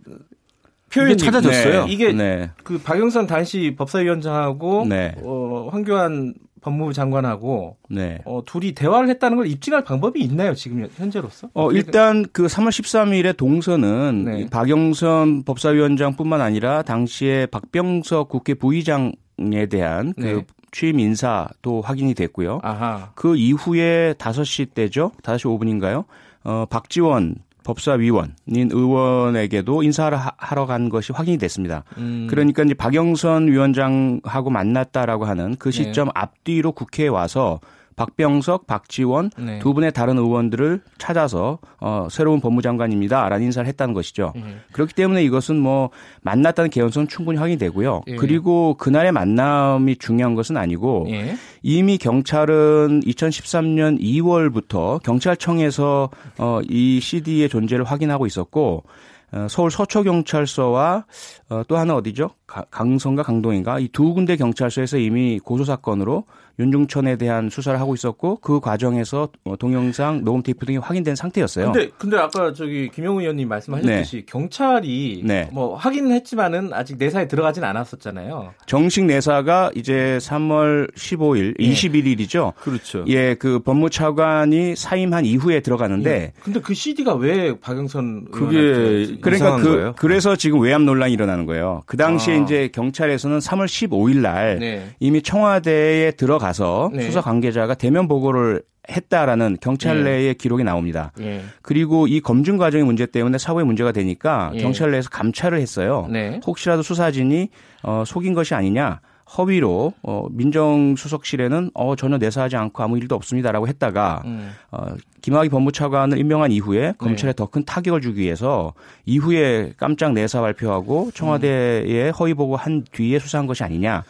표현이 0.92 1.16
찾아졌어요. 1.18 1.86
네. 1.86 1.92
이게 1.92 2.12
네. 2.12 2.50
그 2.64 2.78
박영선 2.78 3.26
당시 3.26 3.74
법사위원장하고 3.78 4.86
네. 4.88 5.14
어, 5.22 5.68
황교안 5.70 6.34
법무부 6.60 6.92
장관하고 6.92 7.76
네. 7.88 8.18
어, 8.24 8.42
둘이 8.44 8.72
대화를 8.72 9.08
했다는 9.08 9.36
걸 9.36 9.46
입증할 9.46 9.84
방법이 9.84 10.20
있나요 10.20 10.54
지금 10.54 10.86
현재로서? 10.96 11.48
어, 11.54 11.72
일단 11.72 12.24
그 12.32 12.46
3월 12.46 12.68
13일에 12.68 13.36
동서는 13.36 14.24
네. 14.24 14.46
박영선 14.50 15.44
법사위원장뿐만 15.44 16.40
아니라 16.40 16.82
당시에 16.82 17.46
박병석 17.46 18.28
국회 18.28 18.54
부의장에 18.54 19.66
대한 19.70 20.12
그 20.14 20.22
네. 20.22 20.44
취임 20.72 21.00
인사도 21.00 21.80
확인이 21.80 22.14
됐고요. 22.14 22.60
아하. 22.62 23.10
그 23.14 23.36
이후에 23.36 24.14
5시 24.18 24.74
때죠. 24.74 25.12
5시 25.22 25.58
5분인가요? 25.58 26.04
어, 26.44 26.66
박지원 26.70 27.36
법사위원인 27.64 28.70
의원에게도 28.70 29.82
인사를 29.82 30.16
하러 30.36 30.66
간 30.66 30.88
것이 30.88 31.12
확인이 31.12 31.38
됐습니다. 31.38 31.84
음. 31.98 32.26
그러니까 32.28 32.62
이제 32.62 32.74
박영선 32.74 33.48
위원장하고 33.48 34.50
만났다라고 34.50 35.24
하는 35.24 35.56
그 35.58 35.70
시점 35.70 36.06
네. 36.06 36.12
앞뒤로 36.14 36.72
국회에 36.72 37.08
와서 37.08 37.60
박병석, 38.00 38.66
박지원 38.66 39.30
네. 39.36 39.58
두 39.58 39.74
분의 39.74 39.92
다른 39.92 40.16
의원들을 40.16 40.80
찾아서 40.96 41.58
어, 41.80 42.08
새로운 42.10 42.40
법무장관입니다라는 42.40 43.44
인사를 43.44 43.68
했다는 43.68 43.92
것이죠. 43.92 44.32
네. 44.34 44.56
그렇기 44.72 44.94
때문에 44.94 45.22
이것은 45.22 45.56
뭐 45.56 45.90
만났다는 46.22 46.70
개연성은 46.70 47.08
충분히 47.08 47.38
확인되고요. 47.38 48.02
예. 48.06 48.16
그리고 48.16 48.74
그날의 48.78 49.12
만남이 49.12 49.96
중요한 49.96 50.34
것은 50.34 50.56
아니고 50.56 51.08
예. 51.10 51.36
이미 51.62 51.98
경찰은 51.98 53.02
2013년 53.04 54.00
2월부터 54.00 55.02
경찰청에서 55.02 56.08
어, 56.38 56.60
이 56.70 57.00
CD의 57.00 57.50
존재를 57.50 57.84
확인하고 57.84 58.24
있었고 58.24 58.84
어, 59.32 59.46
서울 59.48 59.70
서초경찰서와 59.70 61.04
어, 61.50 61.62
또 61.68 61.76
하나 61.76 61.94
어디죠? 61.94 62.30
강성과 62.70 63.22
강동인가 63.22 63.78
이 63.78 63.90
두 64.00 64.14
군데 64.14 64.36
경찰서에서 64.36 64.96
이미 64.96 65.38
고소 65.38 65.64
사건으로 65.64 66.24
윤중천에 66.58 67.16
대한 67.16 67.48
수사를 67.48 67.80
하고 67.80 67.94
있었고 67.94 68.36
그 68.36 68.60
과정에서 68.60 69.28
어, 69.44 69.56
동영상 69.56 70.24
녹음 70.24 70.42
테이프 70.42 70.66
등이 70.66 70.78
확인된 70.78 71.16
상태였어요. 71.16 71.72
근데 71.72 71.90
근데 71.96 72.18
아까 72.18 72.52
저기 72.52 72.90
김영우 72.90 73.20
의원님 73.20 73.48
말씀하셨듯이 73.48 74.16
네. 74.16 74.22
경찰이 74.26 75.22
네. 75.24 75.48
뭐 75.52 75.74
확인은 75.74 76.12
했지만은 76.12 76.72
아직 76.72 76.98
내사에 76.98 77.28
들어가진 77.28 77.64
않았었잖아요. 77.64 78.52
정식 78.66 79.04
내사가 79.04 79.70
이제 79.74 80.18
3월 80.20 80.94
15일, 80.94 81.56
네. 81.58 81.70
21일이죠. 81.70 82.54
그렇죠. 82.56 83.04
예, 83.08 83.34
그 83.34 83.60
법무차관이 83.60 84.76
사임한 84.76 85.24
이후에 85.24 85.60
들어가는데 85.60 86.10
예. 86.10 86.32
근데 86.42 86.60
그 86.60 86.74
CD가 86.74 87.14
왜 87.14 87.58
박영선 87.58 88.30
그게 88.30 89.18
그러니까 89.20 89.56
그 89.56 89.62
거예요? 89.62 89.94
그래서 89.96 90.36
지금 90.36 90.60
외압 90.60 90.82
논란이 90.82 91.12
일어나는 91.12 91.46
거예요. 91.46 91.82
그 91.86 91.96
당시에 91.96 92.34
아. 92.34 92.39
이제 92.42 92.68
경찰에서는 92.72 93.38
3월 93.38 93.66
15일 93.66 94.18
날 94.18 94.58
네. 94.58 94.94
이미 95.00 95.22
청와대에 95.22 96.12
들어가 96.12 96.46
가서 96.46 96.90
네. 96.92 97.02
수사 97.02 97.20
관계자가 97.20 97.74
대면 97.74 98.08
보고를 98.08 98.62
했다라는 98.90 99.58
경찰 99.60 100.02
네. 100.02 100.10
내의 100.10 100.34
기록이 100.34 100.64
나옵니다. 100.64 101.12
네. 101.16 101.42
그리고 101.62 102.06
이 102.06 102.20
검증 102.20 102.56
과정의 102.56 102.84
문제 102.84 103.06
때문에 103.06 103.38
사고에 103.38 103.64
문제가 103.64 103.92
되니까 103.92 104.50
예. 104.54 104.60
경찰 104.60 104.90
내에서 104.90 105.08
감찰을 105.10 105.60
했어요. 105.60 106.08
네. 106.10 106.40
혹시라도 106.46 106.82
수사진이 106.82 107.50
어, 107.82 108.04
속인 108.06 108.34
것이 108.34 108.54
아니냐. 108.54 109.00
허위로 109.36 109.92
어, 110.02 110.26
민정수석실에는 110.30 111.70
어, 111.74 111.96
전혀 111.96 112.18
내사하지 112.18 112.56
않고 112.56 112.82
아무 112.82 112.98
일도 112.98 113.14
없습니다라고 113.14 113.68
했다가 113.68 114.22
음. 114.24 114.52
어, 114.70 114.94
김학의 115.22 115.50
법무차관을 115.50 116.18
임명한 116.18 116.50
이후에 116.50 116.94
검찰에 116.98 117.32
네. 117.32 117.36
더큰 117.36 117.64
타격을 117.64 118.00
주기 118.00 118.22
위해서 118.22 118.72
이후에 119.06 119.74
깜짝 119.76 120.12
내사 120.12 120.40
발표하고 120.40 121.10
청와대에 121.14 122.08
음. 122.08 122.12
허위 122.18 122.34
보고 122.34 122.56
한 122.56 122.84
뒤에 122.90 123.18
수사한 123.18 123.46
것이 123.46 123.62
아니냐. 123.62 124.04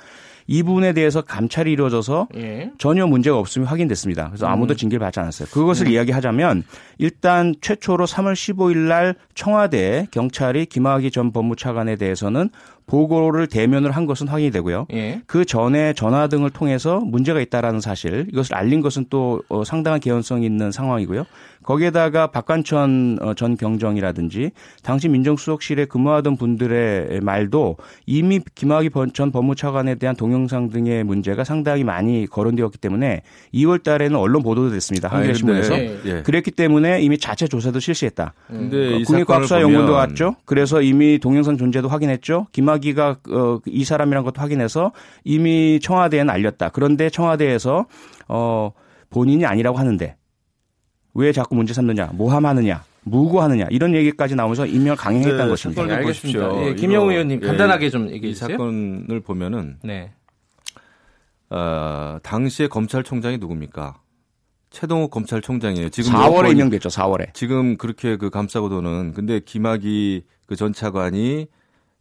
이 0.53 0.65
부분에 0.65 0.93
대해서 0.95 1.23
감찰이 1.23 1.71
이루어져서 1.71 2.27
예. 2.35 2.73
전혀 2.77 3.07
문제가 3.07 3.39
없음이 3.39 3.67
확인됐습니다. 3.67 4.31
그래서 4.31 4.47
아무도 4.47 4.75
음. 4.75 4.77
징계를 4.77 4.99
받지 4.99 5.21
않았어요. 5.21 5.47
그것을 5.53 5.87
음. 5.87 5.93
이야기하자면 5.93 6.65
일단 6.99 7.55
최초로 7.61 8.05
3월 8.05 8.33
15일 8.33 8.77
날 8.79 9.15
청와대 9.37 10.09
경찰이 10.11 10.67
김학의 10.67 11.13
전 11.13 11.31
법무차관에 11.31 11.95
대해서는 11.95 12.51
보고를 12.87 13.47
대면을 13.47 13.93
한 13.93 14.05
것은 14.05 14.27
확인이 14.27 14.51
되고요. 14.51 14.87
예. 14.93 15.23
그 15.27 15.45
전에 15.45 15.93
전화 15.93 16.27
등을 16.27 16.51
통해서 16.51 16.99
문제가 16.99 17.41
있다라는 17.41 17.81
사실 17.81 18.27
이것을 18.33 18.57
알린 18.57 18.81
것은 18.81 19.07
또 19.09 19.43
어, 19.49 19.63
상당한 19.63 20.01
개연성이 20.01 20.45
있는 20.47 20.73
상황이고요. 20.73 21.25
거기에다가 21.63 22.27
박관천 22.29 23.19
어, 23.21 23.35
전 23.35 23.57
경정이라든지 23.57 24.51
당시 24.83 25.09
민정수석실에 25.09 25.85
근무하던 25.85 26.37
분들의 26.37 27.21
말도 27.21 27.77
이미 28.07 28.41
김학의 28.57 28.91
전 29.15 29.31
법무차관에 29.31 29.95
대한 29.95 30.17
동영 30.17 30.40
상 30.49 30.69
등의 30.69 31.05
문제가 31.05 31.45
상당히 31.45 31.85
많이 31.85 32.27
거론되었기 32.27 32.79
때문에 32.79 33.23
2월 33.55 33.83
달에는 33.83 34.17
언론 34.17 34.43
보도도 34.43 34.71
됐습니다. 34.71 35.09
한겨레 35.09 35.35
신문에서. 35.35 35.77
네. 35.77 35.99
예. 36.05 36.23
그랬기 36.23 36.51
때문에 36.51 37.01
이미 37.01 37.19
자체 37.19 37.47
조사도 37.47 37.81
실시했다. 37.81 38.35
근데 38.47 38.95
어, 38.95 38.99
국립과학수사연구원도 39.07 39.93
갔죠. 39.93 40.37
그래서 40.45 40.83
이미 40.83 41.19
동영상 41.19 41.57
존재도 41.57 41.89
확인했죠. 41.89 42.47
김학의가 42.53 43.19
어, 43.31 43.59
이 43.67 43.85
사람이란 43.85 44.25
것도 44.25 44.41
확인해서 44.41 44.93
이미 45.25 45.81
청와대에는 45.81 46.31
알렸다. 46.33 46.71
그런데 46.71 47.11
청와대에서 47.11 47.87
어 48.29 48.73
본인이 49.11 49.45
아니라고 49.45 49.79
하는데 49.79 50.17
왜 51.15 51.33
자꾸 51.33 51.55
문제 51.57 51.75
삼느냐, 51.75 52.11
모함하느냐, 52.15 52.85
무고하느냐 53.03 53.67
이런 53.71 53.95
얘기까지 53.95 54.35
나오면서 54.35 54.67
임명을 54.67 54.97
강행했다는 54.97 55.45
네, 55.45 55.51
것입니다. 55.51 55.87
네, 55.87 55.95
알겠습니다. 55.95 56.67
예, 56.67 56.75
김영우 56.75 57.11
의원님 57.11 57.41
예, 57.43 57.47
간단하게 57.47 57.91
좀 57.91 58.09
얘기해 58.11 58.33
주세요. 58.33 58.49
이 58.49 58.53
사건을 58.53 59.21
보면은 59.21 59.79
네. 59.83 60.13
어, 61.51 62.19
당시에 62.23 62.69
검찰총장이 62.69 63.39
누굽니까? 63.39 64.01
최동욱 64.71 65.11
검찰총장이에요. 65.11 65.89
지금 65.91 66.13
4월에 66.13 66.53
임명됐죠. 66.53 66.89
4월에. 66.89 67.35
지금 67.35 67.77
그렇게 67.77 68.17
그 68.17 68.31
감싸고 68.31 68.69
도는 68.69 69.13
근데 69.15 69.41
김학의 69.41 70.23
그전 70.47 70.73
차관이 70.73 71.49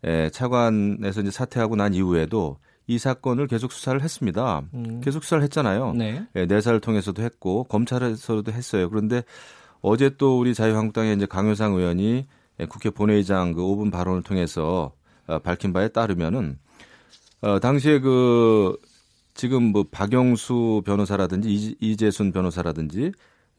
에, 0.04 0.30
차관에서 0.30 1.22
이제 1.22 1.32
사퇴하고 1.32 1.76
난 1.76 1.94
이후에도 1.94 2.58
이 2.88 2.98
사건을 2.98 3.48
계속 3.48 3.72
수사를 3.72 4.02
했습니다. 4.02 4.64
음. 4.74 5.02
계속 5.04 5.24
수사를 5.24 5.44
했잖아요. 5.44 5.94
네. 5.94 6.26
네, 6.34 6.46
내사를 6.46 6.80
통해서도 6.80 7.22
했고 7.22 7.64
검찰에서도 7.66 8.52
했어요. 8.52 8.90
그런데 8.90 9.24
어제 9.82 10.10
또 10.18 10.40
우리 10.40 10.54
자유한국당의 10.54 11.16
이제 11.16 11.26
강효상 11.26 11.74
의원이 11.74 12.28
국회 12.68 12.90
본회의장 12.90 13.54
그 13.54 13.62
5분 13.62 13.92
발언을 13.92 14.24
통해서 14.24 14.92
어, 15.28 15.40
밝힌 15.40 15.72
바에 15.72 15.88
따르면은 15.90 16.58
어 17.42 17.60
당시에 17.60 18.00
그 18.00 18.76
지금 19.40 19.72
뭐 19.72 19.86
박영수 19.90 20.82
변호사라든지 20.86 21.78
이재순 21.80 22.34
변호사라든지 22.34 23.14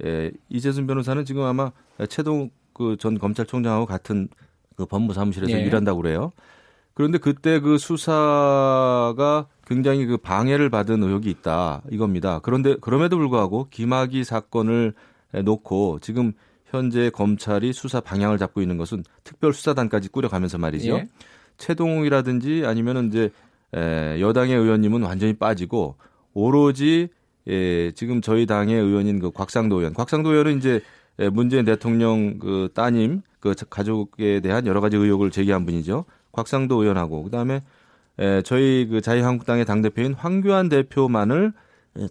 예, 0.05 0.31
이재순 0.51 0.87
변호사는 0.87 1.25
지금 1.25 1.45
아마 1.45 1.73
최동 2.11 2.51
그전 2.75 3.19
검찰총장하고 3.19 3.87
같은 3.87 4.29
그 4.77 4.85
법무사무실에서 4.85 5.53
예. 5.53 5.63
일한다고 5.63 6.03
그래요. 6.03 6.33
그런데 6.93 7.17
그때 7.17 7.61
그 7.61 7.79
수사가 7.79 9.47
굉장히 9.67 10.05
그 10.05 10.19
방해를 10.19 10.69
받은 10.69 11.03
의혹이 11.03 11.31
있다 11.31 11.81
이겁니다. 11.91 12.41
그런데 12.41 12.77
그럼에도 12.83 13.17
불구하고 13.17 13.69
김학의 13.71 14.25
사건을 14.25 14.93
놓고 15.33 16.01
지금 16.03 16.35
현재 16.67 17.09
검찰이 17.09 17.73
수사 17.73 18.01
방향을 18.01 18.37
잡고 18.37 18.61
있는 18.61 18.77
것은 18.77 19.03
특별수사단까지 19.25 20.11
꾸려가면서 20.11 20.59
말이죠. 20.59 20.93
예. 20.93 21.09
최동욱이라든지 21.57 22.65
아니면은 22.67 23.09
이제 23.09 23.31
에, 23.75 24.21
여당의 24.21 24.57
의원님은 24.57 25.03
완전히 25.03 25.35
빠지고 25.35 25.97
오로지 26.35 27.09
예, 27.49 27.91
지금 27.93 28.21
저희 28.21 28.47
당의 28.47 28.77
의원인 28.77 29.19
그 29.19 29.31
곽상도 29.31 29.79
의원. 29.79 29.95
곽상도 29.95 30.31
의원은 30.31 30.59
이제 30.59 30.81
문재인 31.33 31.65
대통령 31.65 32.39
그 32.39 32.69
따님 32.75 33.23
그 33.41 33.55
가족에 33.69 34.41
대한 34.41 34.67
여러 34.67 34.81
가지 34.81 34.97
의혹을 34.97 35.31
제기한 35.31 35.65
분이죠. 35.65 36.05
곽상도 36.33 36.83
의원하고 36.83 37.25
그다음에 37.25 37.63
에, 38.19 38.43
저희 38.43 38.87
그 38.91 39.01
자유한국당의 39.01 39.65
당 39.65 39.83
대표인 39.83 40.15
황교안 40.15 40.69
대표만을 40.69 41.53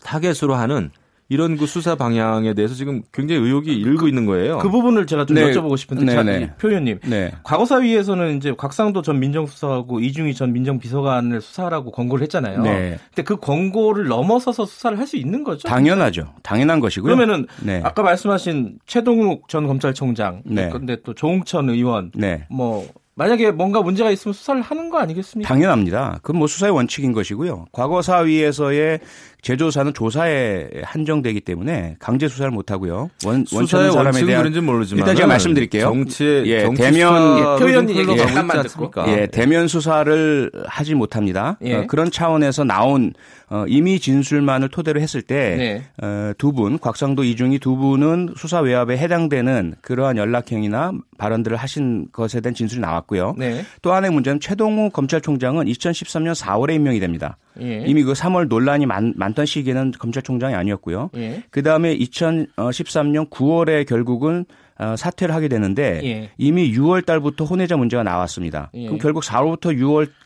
타겟으로 0.04 0.56
하는 0.56 0.92
이런 1.30 1.58
그 1.58 1.68
수사 1.68 1.94
방향에 1.96 2.56
대해서 2.56 2.74
지금 2.74 3.04
굉장히 3.14 3.42
의혹이 3.42 3.84
그, 3.84 3.90
일고 3.90 4.08
있는 4.08 4.26
거예요. 4.26 4.58
그 4.58 4.70
부분을 4.70 5.06
제가 5.06 5.26
좀 5.26 5.36
네. 5.36 5.52
여쭤보고 5.52 5.78
싶은데, 5.78 6.06
네, 6.06 6.24
네. 6.24 6.54
표현님, 6.58 7.00
네. 7.06 7.32
과거사위에서는 7.44 8.38
이제 8.38 8.54
곽상도 8.58 9.04
전 9.04 9.20
민정수석하고 9.20 10.00
이중희 10.00 10.34
전 10.34 10.54
민정비서관을 10.54 11.42
수사하라고 11.42 11.92
권고를 11.92 12.24
했잖아요. 12.24 12.64
네. 12.64 12.98
근데 13.10 13.24
그 13.24 13.38
권고를 13.38 14.08
넘어서서 14.08 14.66
수사를 14.66 14.98
할 14.98 15.10
수 15.10 15.18
있는 15.18 15.44
거죠? 15.44 15.68
당연하죠. 15.68 16.36
당연한 16.44 16.80
것이고요. 16.80 17.16
그러면은 17.16 17.48
네. 17.64 17.82
아까 17.84 18.04
말씀하신 18.04 18.78
최동욱 18.86 19.48
전 19.50 19.66
검찰총장, 19.66 20.44
네. 20.46 20.70
근데 20.70 20.98
또 21.02 21.16
조홍천 21.16 21.70
의원, 21.72 22.12
네. 22.14 22.46
뭐 22.48 22.88
만약에 23.20 23.52
뭔가 23.52 23.82
문제가 23.82 24.12
있으면 24.12 24.32
수사를 24.32 24.62
하는 24.62 24.90
거 24.90 24.98
아니겠습니까? 24.98 25.46
당연합니다. 25.46 26.20
그건 26.22 26.40
뭐 26.40 26.48
수사의 26.48 26.72
원칙인 26.72 27.12
것이고요. 27.12 27.66
과거 27.74 28.02
사위에서의 28.02 29.02
제조사는 29.42 29.94
조사에 29.94 30.70
한정되기 30.84 31.42
때문에 31.42 31.96
강제 32.00 32.28
수사를 32.28 32.52
못 32.52 32.72
하고요. 32.72 33.10
원 33.26 33.46
원천의 33.52 33.92
사람에 33.92 34.26
대한 34.26 34.42
그런지 34.42 34.60
모르지만 34.60 35.00
일단 35.00 35.16
제가 35.16 35.28
말씀드릴게요. 35.28 35.84
정치의 35.84 36.48
예, 36.48 36.62
정치 36.62 36.82
대면 36.82 37.58
표현 37.58 37.90
얘기 37.90 38.18
잠깐만 38.18 38.64
듣고 38.64 38.92
예, 39.08 39.28
대면 39.28 39.68
수사를 39.68 40.52
하지 40.66 40.94
못합니다. 40.94 41.58
예. 41.64 41.76
어, 41.76 41.88
그런 41.88 42.12
차원에서 42.12 42.66
나온 42.66 43.14
어, 43.50 43.66
이미 43.68 44.00
진술만을 44.00 44.70
토대로 44.70 45.00
했을 45.00 45.22
때 45.22 45.84
두분 46.38 46.72
네. 46.72 46.76
어, 46.76 46.80
곽상도 46.82 47.24
이중이 47.24 47.60
두 47.60 47.78
분은 47.78 48.34
수사 48.36 48.60
외압에 48.60 48.98
해당되는 48.98 49.76
그러한 49.82 50.18
연락행위나 50.18 50.92
발언들을 51.18 51.56
하신 51.56 52.08
것에 52.12 52.42
대한 52.42 52.54
진술이 52.54 52.82
나왔고 52.82 53.09
요. 53.18 53.36
네. 53.38 53.64
또 53.82 53.94
하나의 53.94 54.12
문제는 54.12 54.40
최동우 54.40 54.90
검찰총장은 54.92 55.66
2013년 55.66 56.36
4월에 56.36 56.76
임명이 56.76 57.00
됩니다. 57.00 57.38
예. 57.62 57.84
이미 57.86 58.04
그 58.04 58.14
3월 58.14 58.48
논란이 58.48 58.86
많, 58.86 59.14
많던 59.16 59.46
시기에는 59.46 59.92
검찰총장이 59.98 60.56
아니었고요. 60.56 61.10
예. 61.16 61.44
그 61.50 61.64
다음에 61.64 61.98
2013년 61.98 63.30
9월에 63.30 63.88
결국은 63.88 64.46
어, 64.46 64.69
사퇴를 64.98 65.34
하게 65.34 65.48
되는데 65.48 66.02
예. 66.04 66.30
이미 66.38 66.72
6월 66.74 67.06
달부터 67.06 67.46
혼외자 67.46 67.78
문제가 67.78 68.04
나왔습니다. 68.04 68.70
예. 68.74 68.86
그럼 68.86 69.00
결국 69.00 69.24
4월부터 69.24 69.78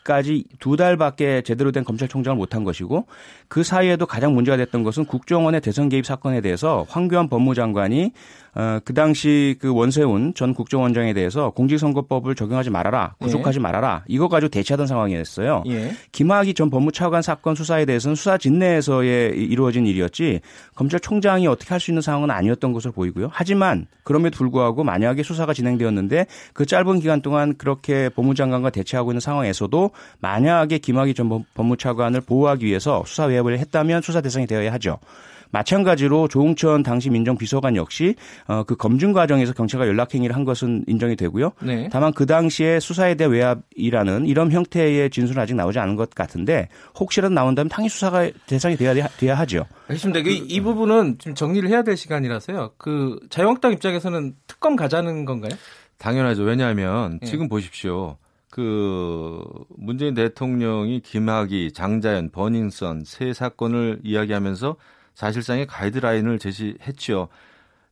6월까지 0.03 0.45
두 0.59 0.75
달밖에 0.75 1.43
제대로 1.43 1.71
된 1.71 1.83
검찰총장을 1.83 2.35
못한 2.35 2.63
것이고 2.63 3.05
그 3.47 3.63
사이에도 3.63 4.05
가장 4.07 4.33
문제가 4.33 4.57
됐던 4.57 4.83
것은 4.83 5.05
국정원의 5.05 5.61
대선 5.61 5.89
개입 5.89 6.05
사건에 6.05 6.41
대해서 6.41 6.85
황교안 6.89 7.29
법무장관이 7.29 8.11
어, 8.55 8.79
그 8.85 8.93
당시 8.93 9.55
그 9.59 9.73
원세훈 9.73 10.33
전 10.35 10.53
국정원장에 10.53 11.13
대해서 11.13 11.49
공직선거법을 11.51 12.35
적용하지 12.35 12.69
말아라, 12.69 13.15
구속하지 13.19 13.57
예. 13.57 13.61
말아라, 13.61 14.03
이거 14.07 14.27
가지고 14.27 14.49
대치하던 14.49 14.85
상황이었어요. 14.85 15.63
예. 15.67 15.91
김학의 16.11 16.53
전 16.53 16.69
법무차관 16.69 17.23
사건 17.23 17.55
수사에 17.55 17.85
대해서는 17.85 18.13
수사 18.15 18.37
진내에서의 18.37 19.31
이루어진 19.37 19.87
일이었지 19.87 20.41
검찰총장이 20.75 21.47
어떻게 21.47 21.73
할 21.73 21.83
수 21.83 21.91
있는 21.91 22.01
상황은 22.01 22.31
아니었던 22.31 22.71
것으로 22.73 22.93
보이고요. 22.93 23.29
하지만 23.31 23.87
그럼에도 24.03 24.37
불구하고 24.43 24.83
만약에 24.83 25.23
수사가 25.23 25.53
진행되었는데 25.53 26.27
그 26.53 26.65
짧은 26.65 26.99
기간 26.99 27.21
동안 27.21 27.55
그렇게 27.57 28.09
법무장관과 28.09 28.69
대치하고 28.69 29.11
있는 29.11 29.19
상황에서도 29.19 29.91
만약에 30.19 30.77
김학의 30.77 31.13
전 31.13 31.45
법무차관을 31.53 32.21
보호하기 32.21 32.65
위해서 32.65 33.03
수사 33.05 33.25
외압을 33.25 33.59
했다면 33.59 34.01
수사 34.01 34.21
대상이 34.21 34.47
되어야 34.47 34.71
하죠. 34.73 34.99
마찬가지로 35.53 36.27
조홍천 36.27 36.83
당시 36.83 37.09
민정비서관 37.09 37.75
역시 37.75 38.15
어, 38.47 38.63
그 38.63 38.75
검증 38.75 39.13
과정에서 39.13 39.53
경찰과 39.53 39.87
연락행위를 39.87 40.35
한 40.35 40.43
것은 40.43 40.83
인정이 40.87 41.15
되고요. 41.15 41.51
네. 41.61 41.87
다만 41.91 42.11
그 42.11 42.25
당시에 42.25 42.79
수사에 42.79 43.15
대한 43.15 43.31
외압이라는 43.31 44.25
이런 44.25 44.51
형태의 44.51 45.11
진술은 45.11 45.41
아직 45.41 45.55
나오지 45.55 45.79
않은 45.79 45.95
것 45.95 46.09
같은데 46.09 46.69
혹시라도 46.99 47.33
나온다면 47.33 47.69
당연히 47.69 47.89
수사가 47.89 48.29
대상이 48.47 48.75
돼야, 48.75 48.93
돼야 48.93 49.35
하죠. 49.35 49.65
알겠습니다. 49.87 50.23
그, 50.23 50.29
이 50.31 50.59
부분은 50.59 51.19
좀 51.19 51.35
정리를 51.35 51.69
해야 51.69 51.83
될 51.83 51.95
시간이라서요. 51.95 52.71
그 52.77 53.19
자유한국당 53.29 53.71
입장에서는 53.73 54.33
특검 54.47 54.75
가자는 54.75 55.25
건가요? 55.25 55.51
당연하죠. 55.99 56.43
왜냐하면 56.43 57.19
네. 57.21 57.27
지금 57.27 57.47
보십시오. 57.47 58.17
그 58.49 59.43
문재인 59.77 60.13
대통령이 60.13 60.99
김학의, 61.01 61.71
장자연, 61.71 62.31
버닝썬 62.31 63.03
세 63.05 63.33
사건을 63.33 63.99
이야기하면서 64.03 64.75
사실상의 65.15 65.67
가이드라인을 65.67 66.39
제시했죠. 66.39 67.29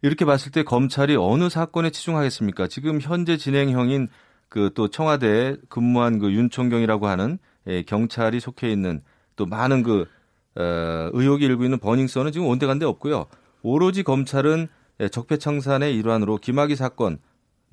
이렇게 0.01 0.25
봤을 0.25 0.51
때 0.51 0.63
검찰이 0.63 1.15
어느 1.15 1.49
사건에 1.49 1.91
치중하겠습니까? 1.91 2.67
지금 2.67 2.99
현재 2.99 3.37
진행형인 3.37 4.07
그 4.51 4.69
또 4.75 4.89
청와대에 4.89 5.55
근무한 5.69 6.19
그 6.19 6.29
윤총경이라고 6.31 7.07
하는 7.07 7.39
예, 7.67 7.83
경찰이 7.83 8.41
속해 8.41 8.69
있는 8.69 9.01
또 9.37 9.45
많은 9.45 9.81
그 9.81 10.05
어, 10.55 11.09
의혹이 11.13 11.45
일고 11.45 11.63
있는 11.63 11.79
버닝썬은 11.79 12.33
지금 12.33 12.47
온데간데 12.47 12.85
없고요. 12.85 13.27
오로지 13.61 14.03
검찰은 14.03 14.67
예, 14.99 15.07
적폐청산의 15.07 15.95
일환으로 15.95 16.37
김학의 16.37 16.75
사건 16.75 17.19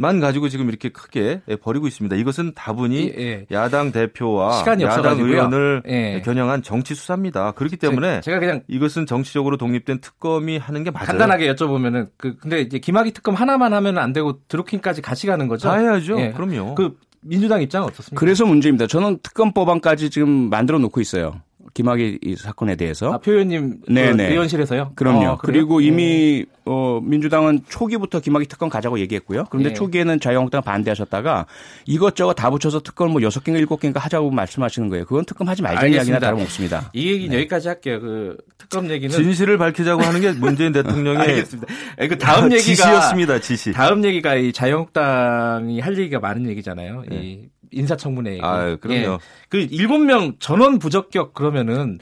만 0.01 0.21
가지고 0.21 0.49
지금 0.49 0.69
이렇게 0.69 0.91
크게 0.91 1.41
버리고 1.61 1.89
있습니다. 1.89 2.15
이것은 2.15 2.53
다분히 2.55 3.13
예, 3.19 3.21
예. 3.21 3.47
야당 3.51 3.91
대표와 3.91 4.65
야당 4.81 5.19
의원을 5.19 5.83
예. 5.89 6.23
겨냥한 6.25 6.63
정치 6.63 6.95
수사입니다. 6.95 7.51
그렇기 7.53 7.77
때문에 7.77 8.21
제 8.21 8.31
가 8.31 8.39
그냥 8.39 8.63
이것은 8.69 9.07
정치적으로 9.07 9.57
독립된 9.57 10.01
특검이 10.01 10.57
하는 10.57 10.85
게 10.85 10.93
맞아요. 10.93 11.07
간단하게 11.07 11.53
여쭤보면은 11.53 12.09
그 12.17 12.37
근데 12.37 12.61
이제 12.61 12.79
김학의 12.79 13.11
특검 13.13 13.35
하나만 13.35 13.73
하면 13.75 13.99
안 13.99 14.13
되고 14.13 14.39
드루킹까지 14.47 15.03
같이 15.03 15.27
가는 15.27 15.49
거죠? 15.49 15.69
다 15.69 15.75
해야죠. 15.79 16.21
예. 16.21 16.31
그럼요. 16.33 16.77
그 16.77 16.97
민주당 17.21 17.61
입장은 17.61 17.89
어떻습니까? 17.89 18.21
그래서 18.21 18.47
문제입니다. 18.47 18.87
저는 18.87 19.19
특검 19.25 19.53
법안까지 19.53 20.11
지금 20.11 20.49
만들어 20.49 20.79
놓고 20.79 21.01
있어요. 21.01 21.41
김학의 21.75 22.19
이 22.23 22.37
사건에 22.37 22.77
대해서. 22.77 23.13
아, 23.13 23.19
표현님 23.19 23.83
네네. 23.89 24.29
그 24.29 24.33
의원실에서요? 24.33 24.93
그럼요. 24.95 25.27
아, 25.27 25.37
그리고 25.37 25.81
이미 25.81 26.45
어, 26.65 27.01
민주당은 27.03 27.61
초기부터 27.69 28.21
김학의 28.21 28.47
특검 28.47 28.69
가자고 28.69 28.99
얘기했고요. 29.01 29.45
그런데 29.51 29.71
예. 29.71 29.75
초기에는 29.75 30.21
자유한국당 30.21 30.63
반대하셨다가 30.63 31.47
이것저것 31.87 32.35
다 32.35 32.51
붙여서 32.51 32.81
특검 32.81 33.11
뭐 33.13 33.23
여섯 33.23 33.43
개인가 33.43 33.59
일곱 33.59 33.81
개인가 33.81 34.01
하자고 34.01 34.31
말씀하시는 34.31 34.89
거예요. 34.89 35.05
그건 35.07 35.25
특검 35.25 35.49
하지 35.49 35.63
말자는 35.63 35.93
이야기나 35.93 36.19
다름없습니다. 36.19 36.91
이 36.93 37.11
얘기는 37.11 37.31
네. 37.31 37.39
여기까지 37.39 37.69
할게요. 37.69 38.01
그 38.01 38.37
특검 38.59 38.91
얘기는 38.91 39.15
진실을 39.15 39.57
밝히자고 39.57 40.03
하는 40.03 40.21
게 40.21 40.33
문재인 40.33 40.73
대통령의 40.73 41.21
알겠습니다. 41.29 41.75
그 41.97 42.19
다음 42.19 42.53
얘기가 42.53 42.61
지시였습니다. 42.61 43.41
지시. 43.41 43.73
다음 43.73 44.05
얘기가 44.05 44.35
이 44.35 44.53
자유한국당이 44.53 45.81
할 45.81 45.99
얘기가 45.99 46.21
많은 46.21 46.49
얘기잖아요. 46.49 47.05
네. 47.09 47.17
이 47.17 47.49
인사청문회 47.71 48.33
얘기. 48.33 48.43
아, 48.43 48.77
그럼요. 48.77 49.13
예. 49.15 49.19
그 49.49 49.59
일곱 49.71 49.99
명 49.99 50.35
전원 50.39 50.79
부적격 50.79 51.35
그러면은 51.35 51.99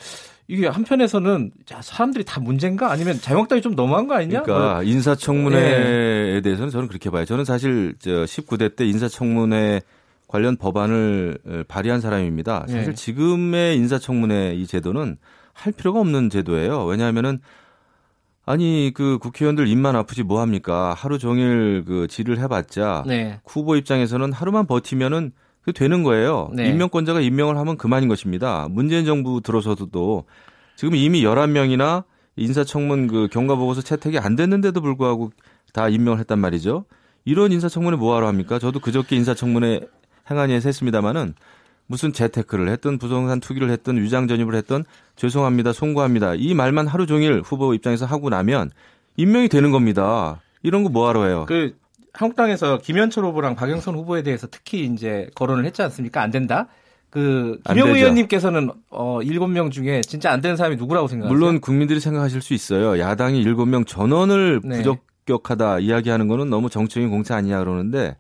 이게 0.48 0.68
한편에서는 0.68 1.50
자, 1.64 1.83
사람들이 1.83 2.24
다 2.24 2.40
문제인가 2.40 2.90
아니면 2.90 3.20
자유한국당이 3.20 3.62
좀 3.62 3.74
너무한 3.74 4.07
거 4.07 4.14
아니냐? 4.14 4.42
그러니까 4.42 4.74
뭐. 4.74 4.83
인사청문회에 4.83 6.35
네. 6.35 6.40
대해서는 6.40 6.70
저는 6.70 6.88
그렇게 6.88 7.11
봐요. 7.11 7.24
저는 7.24 7.44
사실 7.44 7.94
저 7.98 8.11
19대 8.11 8.76
때 8.76 8.87
인사청문회 8.87 9.81
관련 10.29 10.57
법안을 10.57 11.64
발의한 11.68 12.00
사람입니다. 12.00 12.66
사실 12.68 12.87
네. 12.90 12.94
지금의 12.94 13.76
인사청문회 13.76 14.55
이 14.55 14.66
제도는 14.66 15.16
할 15.52 15.72
필요가 15.72 16.00
없는 16.00 16.31
제도예요. 16.31 16.85
왜냐하면은 16.85 17.40
아니 18.44 18.92
그 18.94 19.18
국회의원들 19.18 19.66
입만 19.66 19.96
아프지 19.96 20.22
뭐 20.22 20.40
합니까? 20.40 20.94
하루 20.96 21.18
종일 21.18 21.85
그 21.85 22.07
질을 22.07 22.38
해봤자 22.38 23.02
네. 23.07 23.40
후보 23.44 23.74
입장에서는 23.74 24.33
하루만 24.33 24.66
버티면은 24.66 25.33
그 25.66 25.72
되는 25.72 26.05
거예요. 26.05 26.48
네. 26.55 26.68
임명권자가 26.68 27.20
임명을 27.20 27.57
하면 27.59 27.76
그만인 27.76 28.09
것입니다. 28.09 28.68
문재인 28.70 29.05
정부 29.05 29.40
들어서도 29.40 30.24
지금 30.76 30.94
이미 30.94 31.24
11명이나 31.24 32.05
인사청문 32.37 33.09
그 33.09 33.29
경과보고서 33.33 33.83
채택이 33.83 34.20
안 34.20 34.37
됐는데도 34.37 34.81
불구하고 34.81 35.33
다 35.72 35.88
임명을 35.88 36.20
했단 36.20 36.38
말이죠. 36.38 36.85
이런 37.24 37.50
인사청문회 37.50 37.96
뭐하러 37.96 38.29
합니까? 38.29 38.61
저도 38.61 38.79
그저께 38.79 39.16
인사청문회 39.16 39.81
행안위에서 40.31 40.68
했습니다마는 40.68 41.35
무슨 41.88 42.12
재테크를 42.12 42.68
했던 42.68 42.98
부동산 42.98 43.40
투기를 43.40 43.68
했던 43.70 43.96
위장 43.96 44.29
전입을 44.29 44.55
했던 44.55 44.85
죄송합니다 45.16 45.72
송구합니다 45.72 46.35
이 46.35 46.52
말만 46.55 46.87
하루 46.88 47.07
종일 47.07 47.40
후보 47.44 47.74
입장에서 47.74 48.07
하고 48.07 48.29
나면 48.29 48.70
임명이 49.16 49.48
되는 49.48 49.72
겁니다. 49.72 50.40
이런 50.62 50.85
거 50.85 50.90
뭐하러 50.90 51.24
해요? 51.24 51.44
그 51.48 51.76
한국당에서 52.16 52.79
김현철 52.79 53.24
후보랑 53.24 53.55
박영선 53.55 53.94
후보에 53.94 54.22
대해서 54.22 54.46
특히 54.50 54.85
이제 54.85 55.29
거론을 55.35 55.64
했지 55.64 55.83
않습니까? 55.83 56.22
안 56.22 56.31
된다. 56.31 56.68
그 57.11 57.61
김영 57.68 57.94
의원님께서는 57.94 58.70
어 58.90 59.20
7명 59.22 59.70
중에 59.70 60.00
진짜 60.02 60.31
안 60.31 60.40
되는 60.40 60.57
사람이 60.57 60.76
누구라고 60.76 61.09
생각하세요? 61.09 61.33
물론 61.35 61.61
국민들이 61.61 62.00
생각하실 62.00 62.42
수 62.42 62.52
있어요. 62.52 62.98
야당이 62.98 63.44
7명 63.44 63.87
전원을 63.87 64.61
네. 64.64 64.76
부적격하다 64.79 65.81
이야기하는 65.81 66.29
거는 66.29 66.50
너무 66.50 66.68
정치적인 66.68 67.11
공차 67.11 67.37
아니냐 67.37 67.59
그러는데 67.61 68.16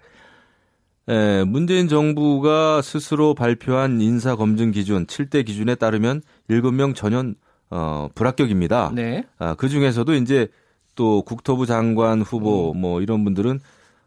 예, 1.08 1.44
문재인 1.46 1.88
정부가 1.88 2.82
스스로 2.82 3.34
발표한 3.34 4.00
인사 4.00 4.34
검증 4.34 4.72
기준 4.72 5.06
7대 5.06 5.44
기준에 5.44 5.74
따르면 5.74 6.22
7명 6.50 6.94
전원 6.94 7.34
어, 7.70 8.08
불합격입니다. 8.14 8.92
네. 8.94 9.24
아, 9.38 9.54
그 9.54 9.68
중에서도 9.68 10.14
이제 10.14 10.48
또 10.94 11.22
국토부 11.22 11.66
장관 11.66 12.22
후보 12.22 12.72
음. 12.72 12.80
뭐 12.80 13.00
이런 13.02 13.24
분들은 13.24 13.60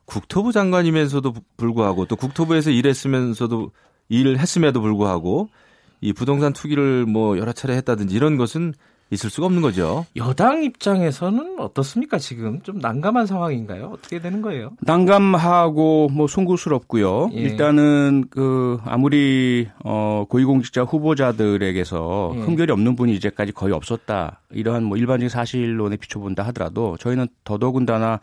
국토부 0.10 0.52
장관이면서도 0.52 1.34
불구하고 1.56 2.06
또 2.06 2.16
국토부에서 2.16 2.72
일했으면서도 2.72 3.72
일을 4.10 4.40
했음에도 4.40 4.82
불구하고 4.82 5.50
이 6.02 6.14
부동산 6.14 6.52
투기를 6.54 7.06
뭐 7.06 7.38
여러 7.38 7.52
차례 7.54 7.76
했다든지 7.76 8.16
이런 8.16 8.38
것은 8.38 8.74
있을 9.12 9.30
수가 9.30 9.48
없는 9.48 9.62
거죠. 9.62 10.06
여당 10.16 10.64
입장에서는 10.64 11.60
어떻습니까? 11.60 12.20
지금 12.20 12.62
좀 12.62 12.78
난감한 12.78 13.26
상황인가요? 13.26 13.92
어떻게 13.94 14.20
되는 14.20 14.42
거예요? 14.42 14.72
난감하고 14.82 16.10
뭐 16.10 16.28
송구스럽고요. 16.28 17.32
예. 17.34 17.40
일단은 17.40 18.26
그 18.30 18.80
아무리 18.86 19.68
어 19.84 20.26
고위공직자 20.30 20.84
후보자들에게서 20.84 22.34
예. 22.36 22.40
흠결이 22.42 22.72
없는 22.72 22.96
분이 22.96 23.16
이제까지 23.16 23.52
거의 23.52 23.74
없었다. 23.74 24.42
이러한 24.52 24.84
뭐 24.84 24.96
일반적인 24.98 25.30
사실론에 25.30 25.98
비춰본다 25.98 26.44
하더라도 26.44 26.96
저희는 26.98 27.28
더더군다나 27.44 28.14
어, 28.14 28.20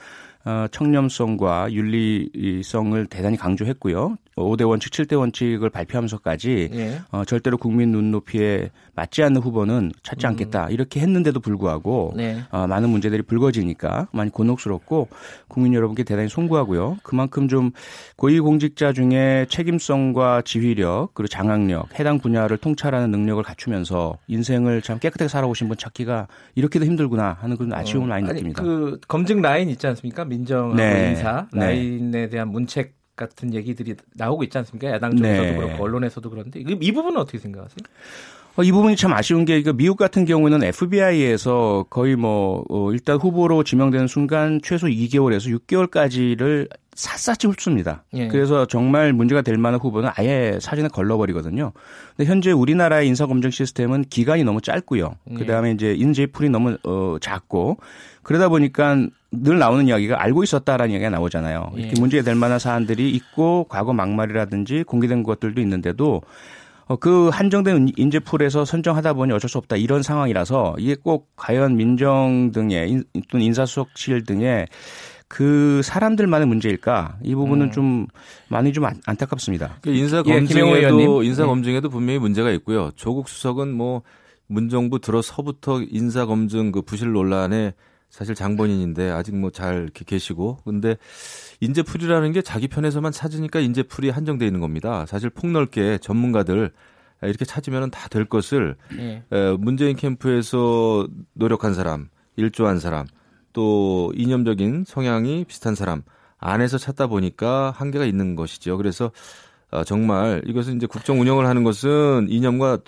청렴성과 0.71 1.73
윤리성을 1.73 3.07
대단히 3.07 3.37
강조했고요. 3.37 4.17
5대 4.37 4.69
원칙, 4.69 4.93
7대 4.93 5.19
원칙을 5.19 5.71
발표하면서까지 5.71 6.69
예. 6.73 7.01
어, 7.11 7.25
절대로 7.25 7.57
국민 7.57 7.91
눈높이에 7.91 8.71
맞지 8.95 9.23
않는 9.23 9.41
후보는 9.41 9.93
찾지 10.03 10.27
음. 10.27 10.31
않겠다 10.31 10.69
이렇게 10.69 11.01
했는데도 11.01 11.41
불구하고 11.41 12.13
네. 12.17 12.43
어, 12.51 12.67
많은 12.67 12.91
문제들이 12.91 13.23
불거지니까 13.23 14.09
많이 14.13 14.31
곤혹스럽고 14.31 15.09
국민 15.49 15.73
여러분께 15.73 16.05
대단히 16.05 16.29
송구하고요. 16.29 16.99
그만큼 17.03 17.49
좀 17.49 17.71
고위공직자 18.17 18.93
중에 18.93 19.47
책임성과 19.49 20.43
지휘력 20.43 21.15
그리고 21.15 21.29
장악력, 21.29 21.99
해당 21.99 22.19
분야를 22.19 22.59
통찰하는 22.59 23.11
능력을 23.11 23.43
갖추면서 23.43 24.19
인생을 24.29 24.83
참 24.83 24.99
깨끗하게 24.99 25.29
살아오신 25.29 25.69
분 25.69 25.79
찾기가 25.79 26.29
이렇게도 26.55 26.85
힘들구나 26.85 27.39
하는 27.41 27.57
그런 27.57 27.73
아쉬움을 27.73 28.09
많이 28.09 28.29
어, 28.29 28.33
느낍니다. 28.33 28.63
그 28.63 29.01
검증 29.09 29.41
라인 29.41 29.71
있지 29.71 29.87
않습니까? 29.87 30.27
민정하고 30.27 30.75
네. 30.75 31.11
인사 31.11 31.47
네. 31.55 31.61
라인에 31.61 32.29
대한 32.29 32.49
문책 32.49 32.96
같은 33.17 33.55
얘기들이 33.55 33.97
나오고 34.15 34.45
있지 34.45 34.59
않습니까? 34.59 34.91
야당 34.91 35.17
쪽에서도 35.17 35.49
네. 35.49 35.57
그렇고 35.57 35.85
언론에서도 35.85 36.29
그런데 36.31 36.61
이 36.61 36.93
부분은 36.93 37.19
어떻게 37.19 37.39
생각하세요? 37.39 37.77
어, 38.57 38.63
이 38.63 38.73
부분이 38.73 38.97
참 38.97 39.13
아쉬운 39.13 39.45
게 39.45 39.63
미국 39.75 39.97
같은 39.97 40.25
경우는 40.25 40.65
FBI에서 40.65 41.85
거의 41.91 42.17
뭐 42.17 42.65
어, 42.71 42.91
일단 42.93 43.17
후보로 43.17 43.65
지명되는 43.65 44.07
순간 44.07 44.61
최소 44.63 44.87
2개월에서 44.87 45.61
6개월까지를 45.61 46.69
샅샅이 46.95 47.47
훑습니다. 47.49 48.05
예. 48.15 48.29
그래서 48.29 48.65
정말 48.65 49.13
문제가 49.13 49.43
될 49.43 49.59
만한 49.59 49.79
후보는 49.79 50.09
아예 50.17 50.59
사진에 50.59 50.89
걸러버리거든요. 50.89 51.73
근데 52.17 52.31
현재 52.31 52.51
우리나라의 52.53 53.07
인사검증 53.09 53.51
시스템은 53.51 54.07
기간이 54.09 54.45
너무 54.45 54.63
짧고요. 54.63 55.15
예. 55.33 55.35
그다음에 55.35 55.73
이제 55.73 55.93
인재풀이 55.93 56.49
너무 56.49 56.79
어, 56.85 57.17
작고 57.21 57.77
그러다 58.23 58.49
보니까 58.49 58.97
늘 59.31 59.59
나오는 59.59 59.87
이야기가 59.87 60.23
알고 60.23 60.43
있었다라는 60.43 60.93
이야기가 60.93 61.11
나오잖아요. 61.11 61.73
이렇게 61.77 61.93
예. 61.95 62.01
문제가 62.01 62.25
될 62.25 62.35
만한 62.35 62.59
사안들이 62.59 63.11
있고 63.11 63.67
과거 63.69 63.93
막말이라든지 63.93 64.85
공개된 64.85 65.23
것들도 65.23 65.61
있는데도 65.61 66.17
어, 66.17 66.23
그 67.01 67.29
한정된 67.31 67.93
인재풀에서 67.97 68.65
선정하다 68.65 69.15
보니 69.15 69.33
어쩔 69.33 69.51
수 69.51 69.59
없다 69.59 69.77
이런 69.77 70.03
상황이라서 70.03 70.77
이게 70.79 70.95
꼭 70.95 71.29
과연 71.37 71.77
민정 71.77 72.53
등의 72.53 73.03
또는 73.29 73.45
인사수석실 73.45 74.25
등의 74.25 74.69
그 75.29 75.81
사람들만의 75.83 76.47
문제일까? 76.47 77.19
이 77.25 77.35
부분은 77.35 77.67
음. 77.67 77.73
좀 77.73 78.07
많이 78.49 78.73
좀 78.73 78.85
안, 78.85 79.17
타깝습니다 79.17 79.79
그 79.83 79.91
인사 79.91 80.23
예, 80.25 80.33
검증에도 80.33 81.25
예, 81.25 81.29
인사 81.29 81.45
검증에도 81.47 81.91
분명히 81.91 82.21
문제가 82.21 82.51
있고요. 82.53 82.91
조국 82.95 83.29
수석은 83.29 83.73
뭐 83.73 84.03
문정부 84.47 85.01
들어서부터 85.01 85.83
인사 85.91 86.27
검증 86.27 86.71
그 86.71 86.83
부실 86.83 87.11
논란에 87.11 87.75
사실 88.09 88.37
장본인인데 88.37 89.11
아직 89.11 89.35
뭐 89.35 89.51
잘 89.51 89.91
계시고 89.93 90.59
근데 90.65 90.97
인재풀이라는 91.61 92.33
게 92.33 92.43
자기 92.43 92.69
편에서만 92.69 93.13
찾으니까 93.13 93.61
인재풀이 93.61 94.11
한정돼 94.11 94.47
있는 94.47 94.61
겁니다. 94.61 95.07
사실 95.07 95.31
폭넓게 95.31 95.99
전문가들 95.99 96.71
이렇게 97.23 97.45
찾으면 97.45 97.91
다 97.91 98.09
될 98.09 98.27
것을 98.27 98.77
네. 98.95 99.23
문재인 99.59 99.97
캠프에서 99.97 101.09
노력한 101.33 101.75
사람, 101.75 102.09
일조한 102.37 102.79
사람, 102.79 103.07
또 103.53 104.13
이념적인 104.15 104.85
성향이 104.87 105.45
비슷한 105.45 105.75
사람 105.75 106.03
안에서 106.39 106.77
찾다 106.79 107.07
보니까 107.07 107.73
한계가 107.75 108.05
있는 108.05 108.37
것이죠. 108.37 108.77
그래서 108.77 109.11
어, 109.71 109.83
정말 109.85 110.43
이것은 110.47 110.77
이제 110.77 110.87
국정 110.87 111.21
운영을 111.21 111.47
하는 111.47 111.65
것은 111.65 112.27
이념과 112.29 112.79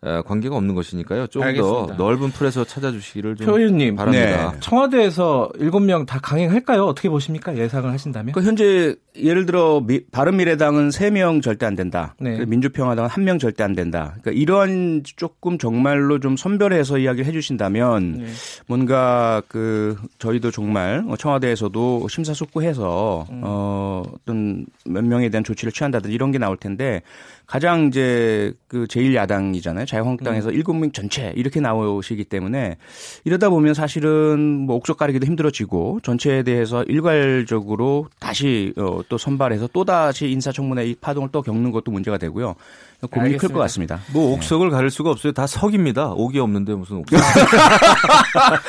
관계가 0.00 0.54
없는 0.56 0.74
것이니까요. 0.74 1.26
좀 1.26 1.42
더 1.42 1.94
넓은 1.96 2.30
풀에서 2.30 2.64
찾아주시기를 2.64 3.36
좀 3.36 3.46
표현님, 3.46 3.96
바랍니다. 3.96 4.52
네. 4.52 4.60
청와대에서 4.60 5.50
7명 5.58 6.06
다 6.06 6.20
강행할까요? 6.22 6.84
어떻게 6.84 7.08
보십니까? 7.08 7.56
예상을 7.56 7.90
하신다면? 7.90 8.32
그 8.32 8.42
현재 8.42 8.94
예를 9.16 9.46
들어 9.46 9.80
미, 9.84 10.04
바른미래당은 10.12 10.90
3명 10.90 11.42
절대 11.42 11.66
안 11.66 11.74
된다. 11.74 12.14
네. 12.20 12.44
민주평화당은 12.46 13.10
1명 13.10 13.40
절대 13.40 13.64
안 13.64 13.74
된다. 13.74 14.14
그러니까 14.20 14.30
이런 14.40 15.02
조금 15.16 15.58
정말로 15.58 16.20
좀 16.20 16.36
선별해서 16.36 16.98
이야기를 16.98 17.26
해주신다면 17.26 18.12
네. 18.18 18.26
뭔가 18.68 19.42
그 19.48 19.96
저희도 20.18 20.52
정말 20.52 21.04
청와대에서도 21.18 22.06
심사숙고해서 22.08 23.26
음. 23.30 23.40
어, 23.44 24.02
어떤 24.14 24.66
몇 24.84 25.04
명에 25.04 25.28
대한 25.28 25.42
조치를 25.42 25.72
취한다든지 25.72 26.14
이런 26.14 26.30
게 26.30 26.38
나올 26.38 26.56
텐데 26.56 27.02
가장 27.48 27.86
이제 27.86 28.52
그 28.68 28.84
제1야당이잖아요. 28.84 29.86
자유한국당에서 29.86 30.50
음. 30.50 30.54
일곱 30.54 30.74
명 30.74 30.92
전체 30.92 31.32
이렇게 31.34 31.60
나오시기 31.60 32.24
때문에 32.24 32.76
이러다 33.24 33.48
보면 33.48 33.72
사실은 33.72 34.38
뭐 34.66 34.76
옥석 34.76 34.98
가리기도 34.98 35.26
힘들어지고 35.26 36.00
전체에 36.02 36.42
대해서 36.42 36.82
일괄적으로 36.84 38.06
다시 38.28 38.72
어, 38.76 39.00
또 39.08 39.18
선발해서 39.18 39.68
또 39.72 39.84
다시 39.84 40.28
인사청문회 40.30 40.86
이 40.86 40.94
파동을 40.94 41.30
또 41.32 41.42
겪는 41.42 41.72
것도 41.72 41.90
문제가 41.90 42.18
되고요. 42.18 42.54
고민이 43.10 43.36
클 43.38 43.48
것 43.50 43.60
같습니다. 43.60 44.00
뭐 44.12 44.32
옥석을 44.34 44.68
네. 44.70 44.74
가릴 44.74 44.90
수가 44.90 45.10
없어요. 45.10 45.32
다 45.32 45.46
석입니다. 45.46 46.08
옥이 46.10 46.38
없는데 46.40 46.74
무슨 46.74 46.96
옥석. 46.96 47.20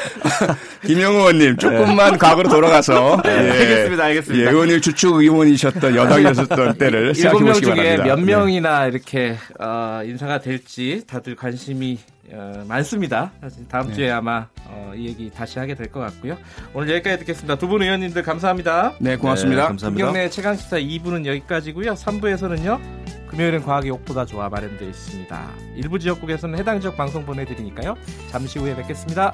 김영우 0.85 1.17
의원님 1.19 1.57
조금만 1.57 2.11
네. 2.13 2.17
과거로 2.17 2.49
돌아가서 2.49 3.21
네. 3.25 3.31
예. 3.31 3.49
알겠습니다. 3.51 4.03
알겠습니다. 4.03 4.45
예, 4.45 4.49
의원님 4.51 4.81
주축 4.81 5.15
의원이셨던 5.15 5.95
여당이었던 5.95 6.77
때를 6.77 7.13
생각해 7.15 7.43
보시기 7.43 7.67
바랍니다. 7.69 8.03
몇 8.03 8.15
네. 8.17 8.21
명이나 8.25 8.85
이렇게 8.87 9.35
어, 9.59 10.01
인사가 10.05 10.39
될지 10.39 11.03
다들 11.07 11.35
관심이 11.35 11.97
어, 12.31 12.63
많습니다. 12.67 13.31
다음 13.69 13.87
네. 13.87 13.93
주에 13.93 14.11
아마 14.11 14.47
어, 14.65 14.93
이 14.95 15.07
얘기 15.07 15.29
다시 15.31 15.57
하게 15.59 15.73
될 15.75 15.89
것 15.91 15.99
같고요. 16.01 16.37
오늘 16.73 16.93
여기까지 16.95 17.19
듣겠습니다. 17.19 17.55
두 17.57 17.67
분 17.67 17.81
의원님들 17.81 18.21
감사합니다. 18.23 18.93
네, 18.99 19.15
고맙습니다. 19.15 19.61
네, 19.63 19.67
감사합니다. 19.67 20.05
김경래 20.07 20.29
최강 20.29 20.55
시사 20.55 20.77
2부는 20.77 21.25
여기까지고요. 21.25 21.93
3부에서는요. 21.93 22.79
금요일은 23.29 23.63
과학이 23.63 23.89
옥보다 23.91 24.25
좋아 24.25 24.49
마련되어 24.49 24.87
있습니다. 24.89 25.49
일부 25.75 25.99
지역국에서는 25.99 26.57
해당 26.57 26.79
지역 26.79 26.97
방송 26.97 27.25
보내드리니까요. 27.25 27.95
잠시 28.31 28.57
후에 28.59 28.75
뵙겠습니다. 28.75 29.31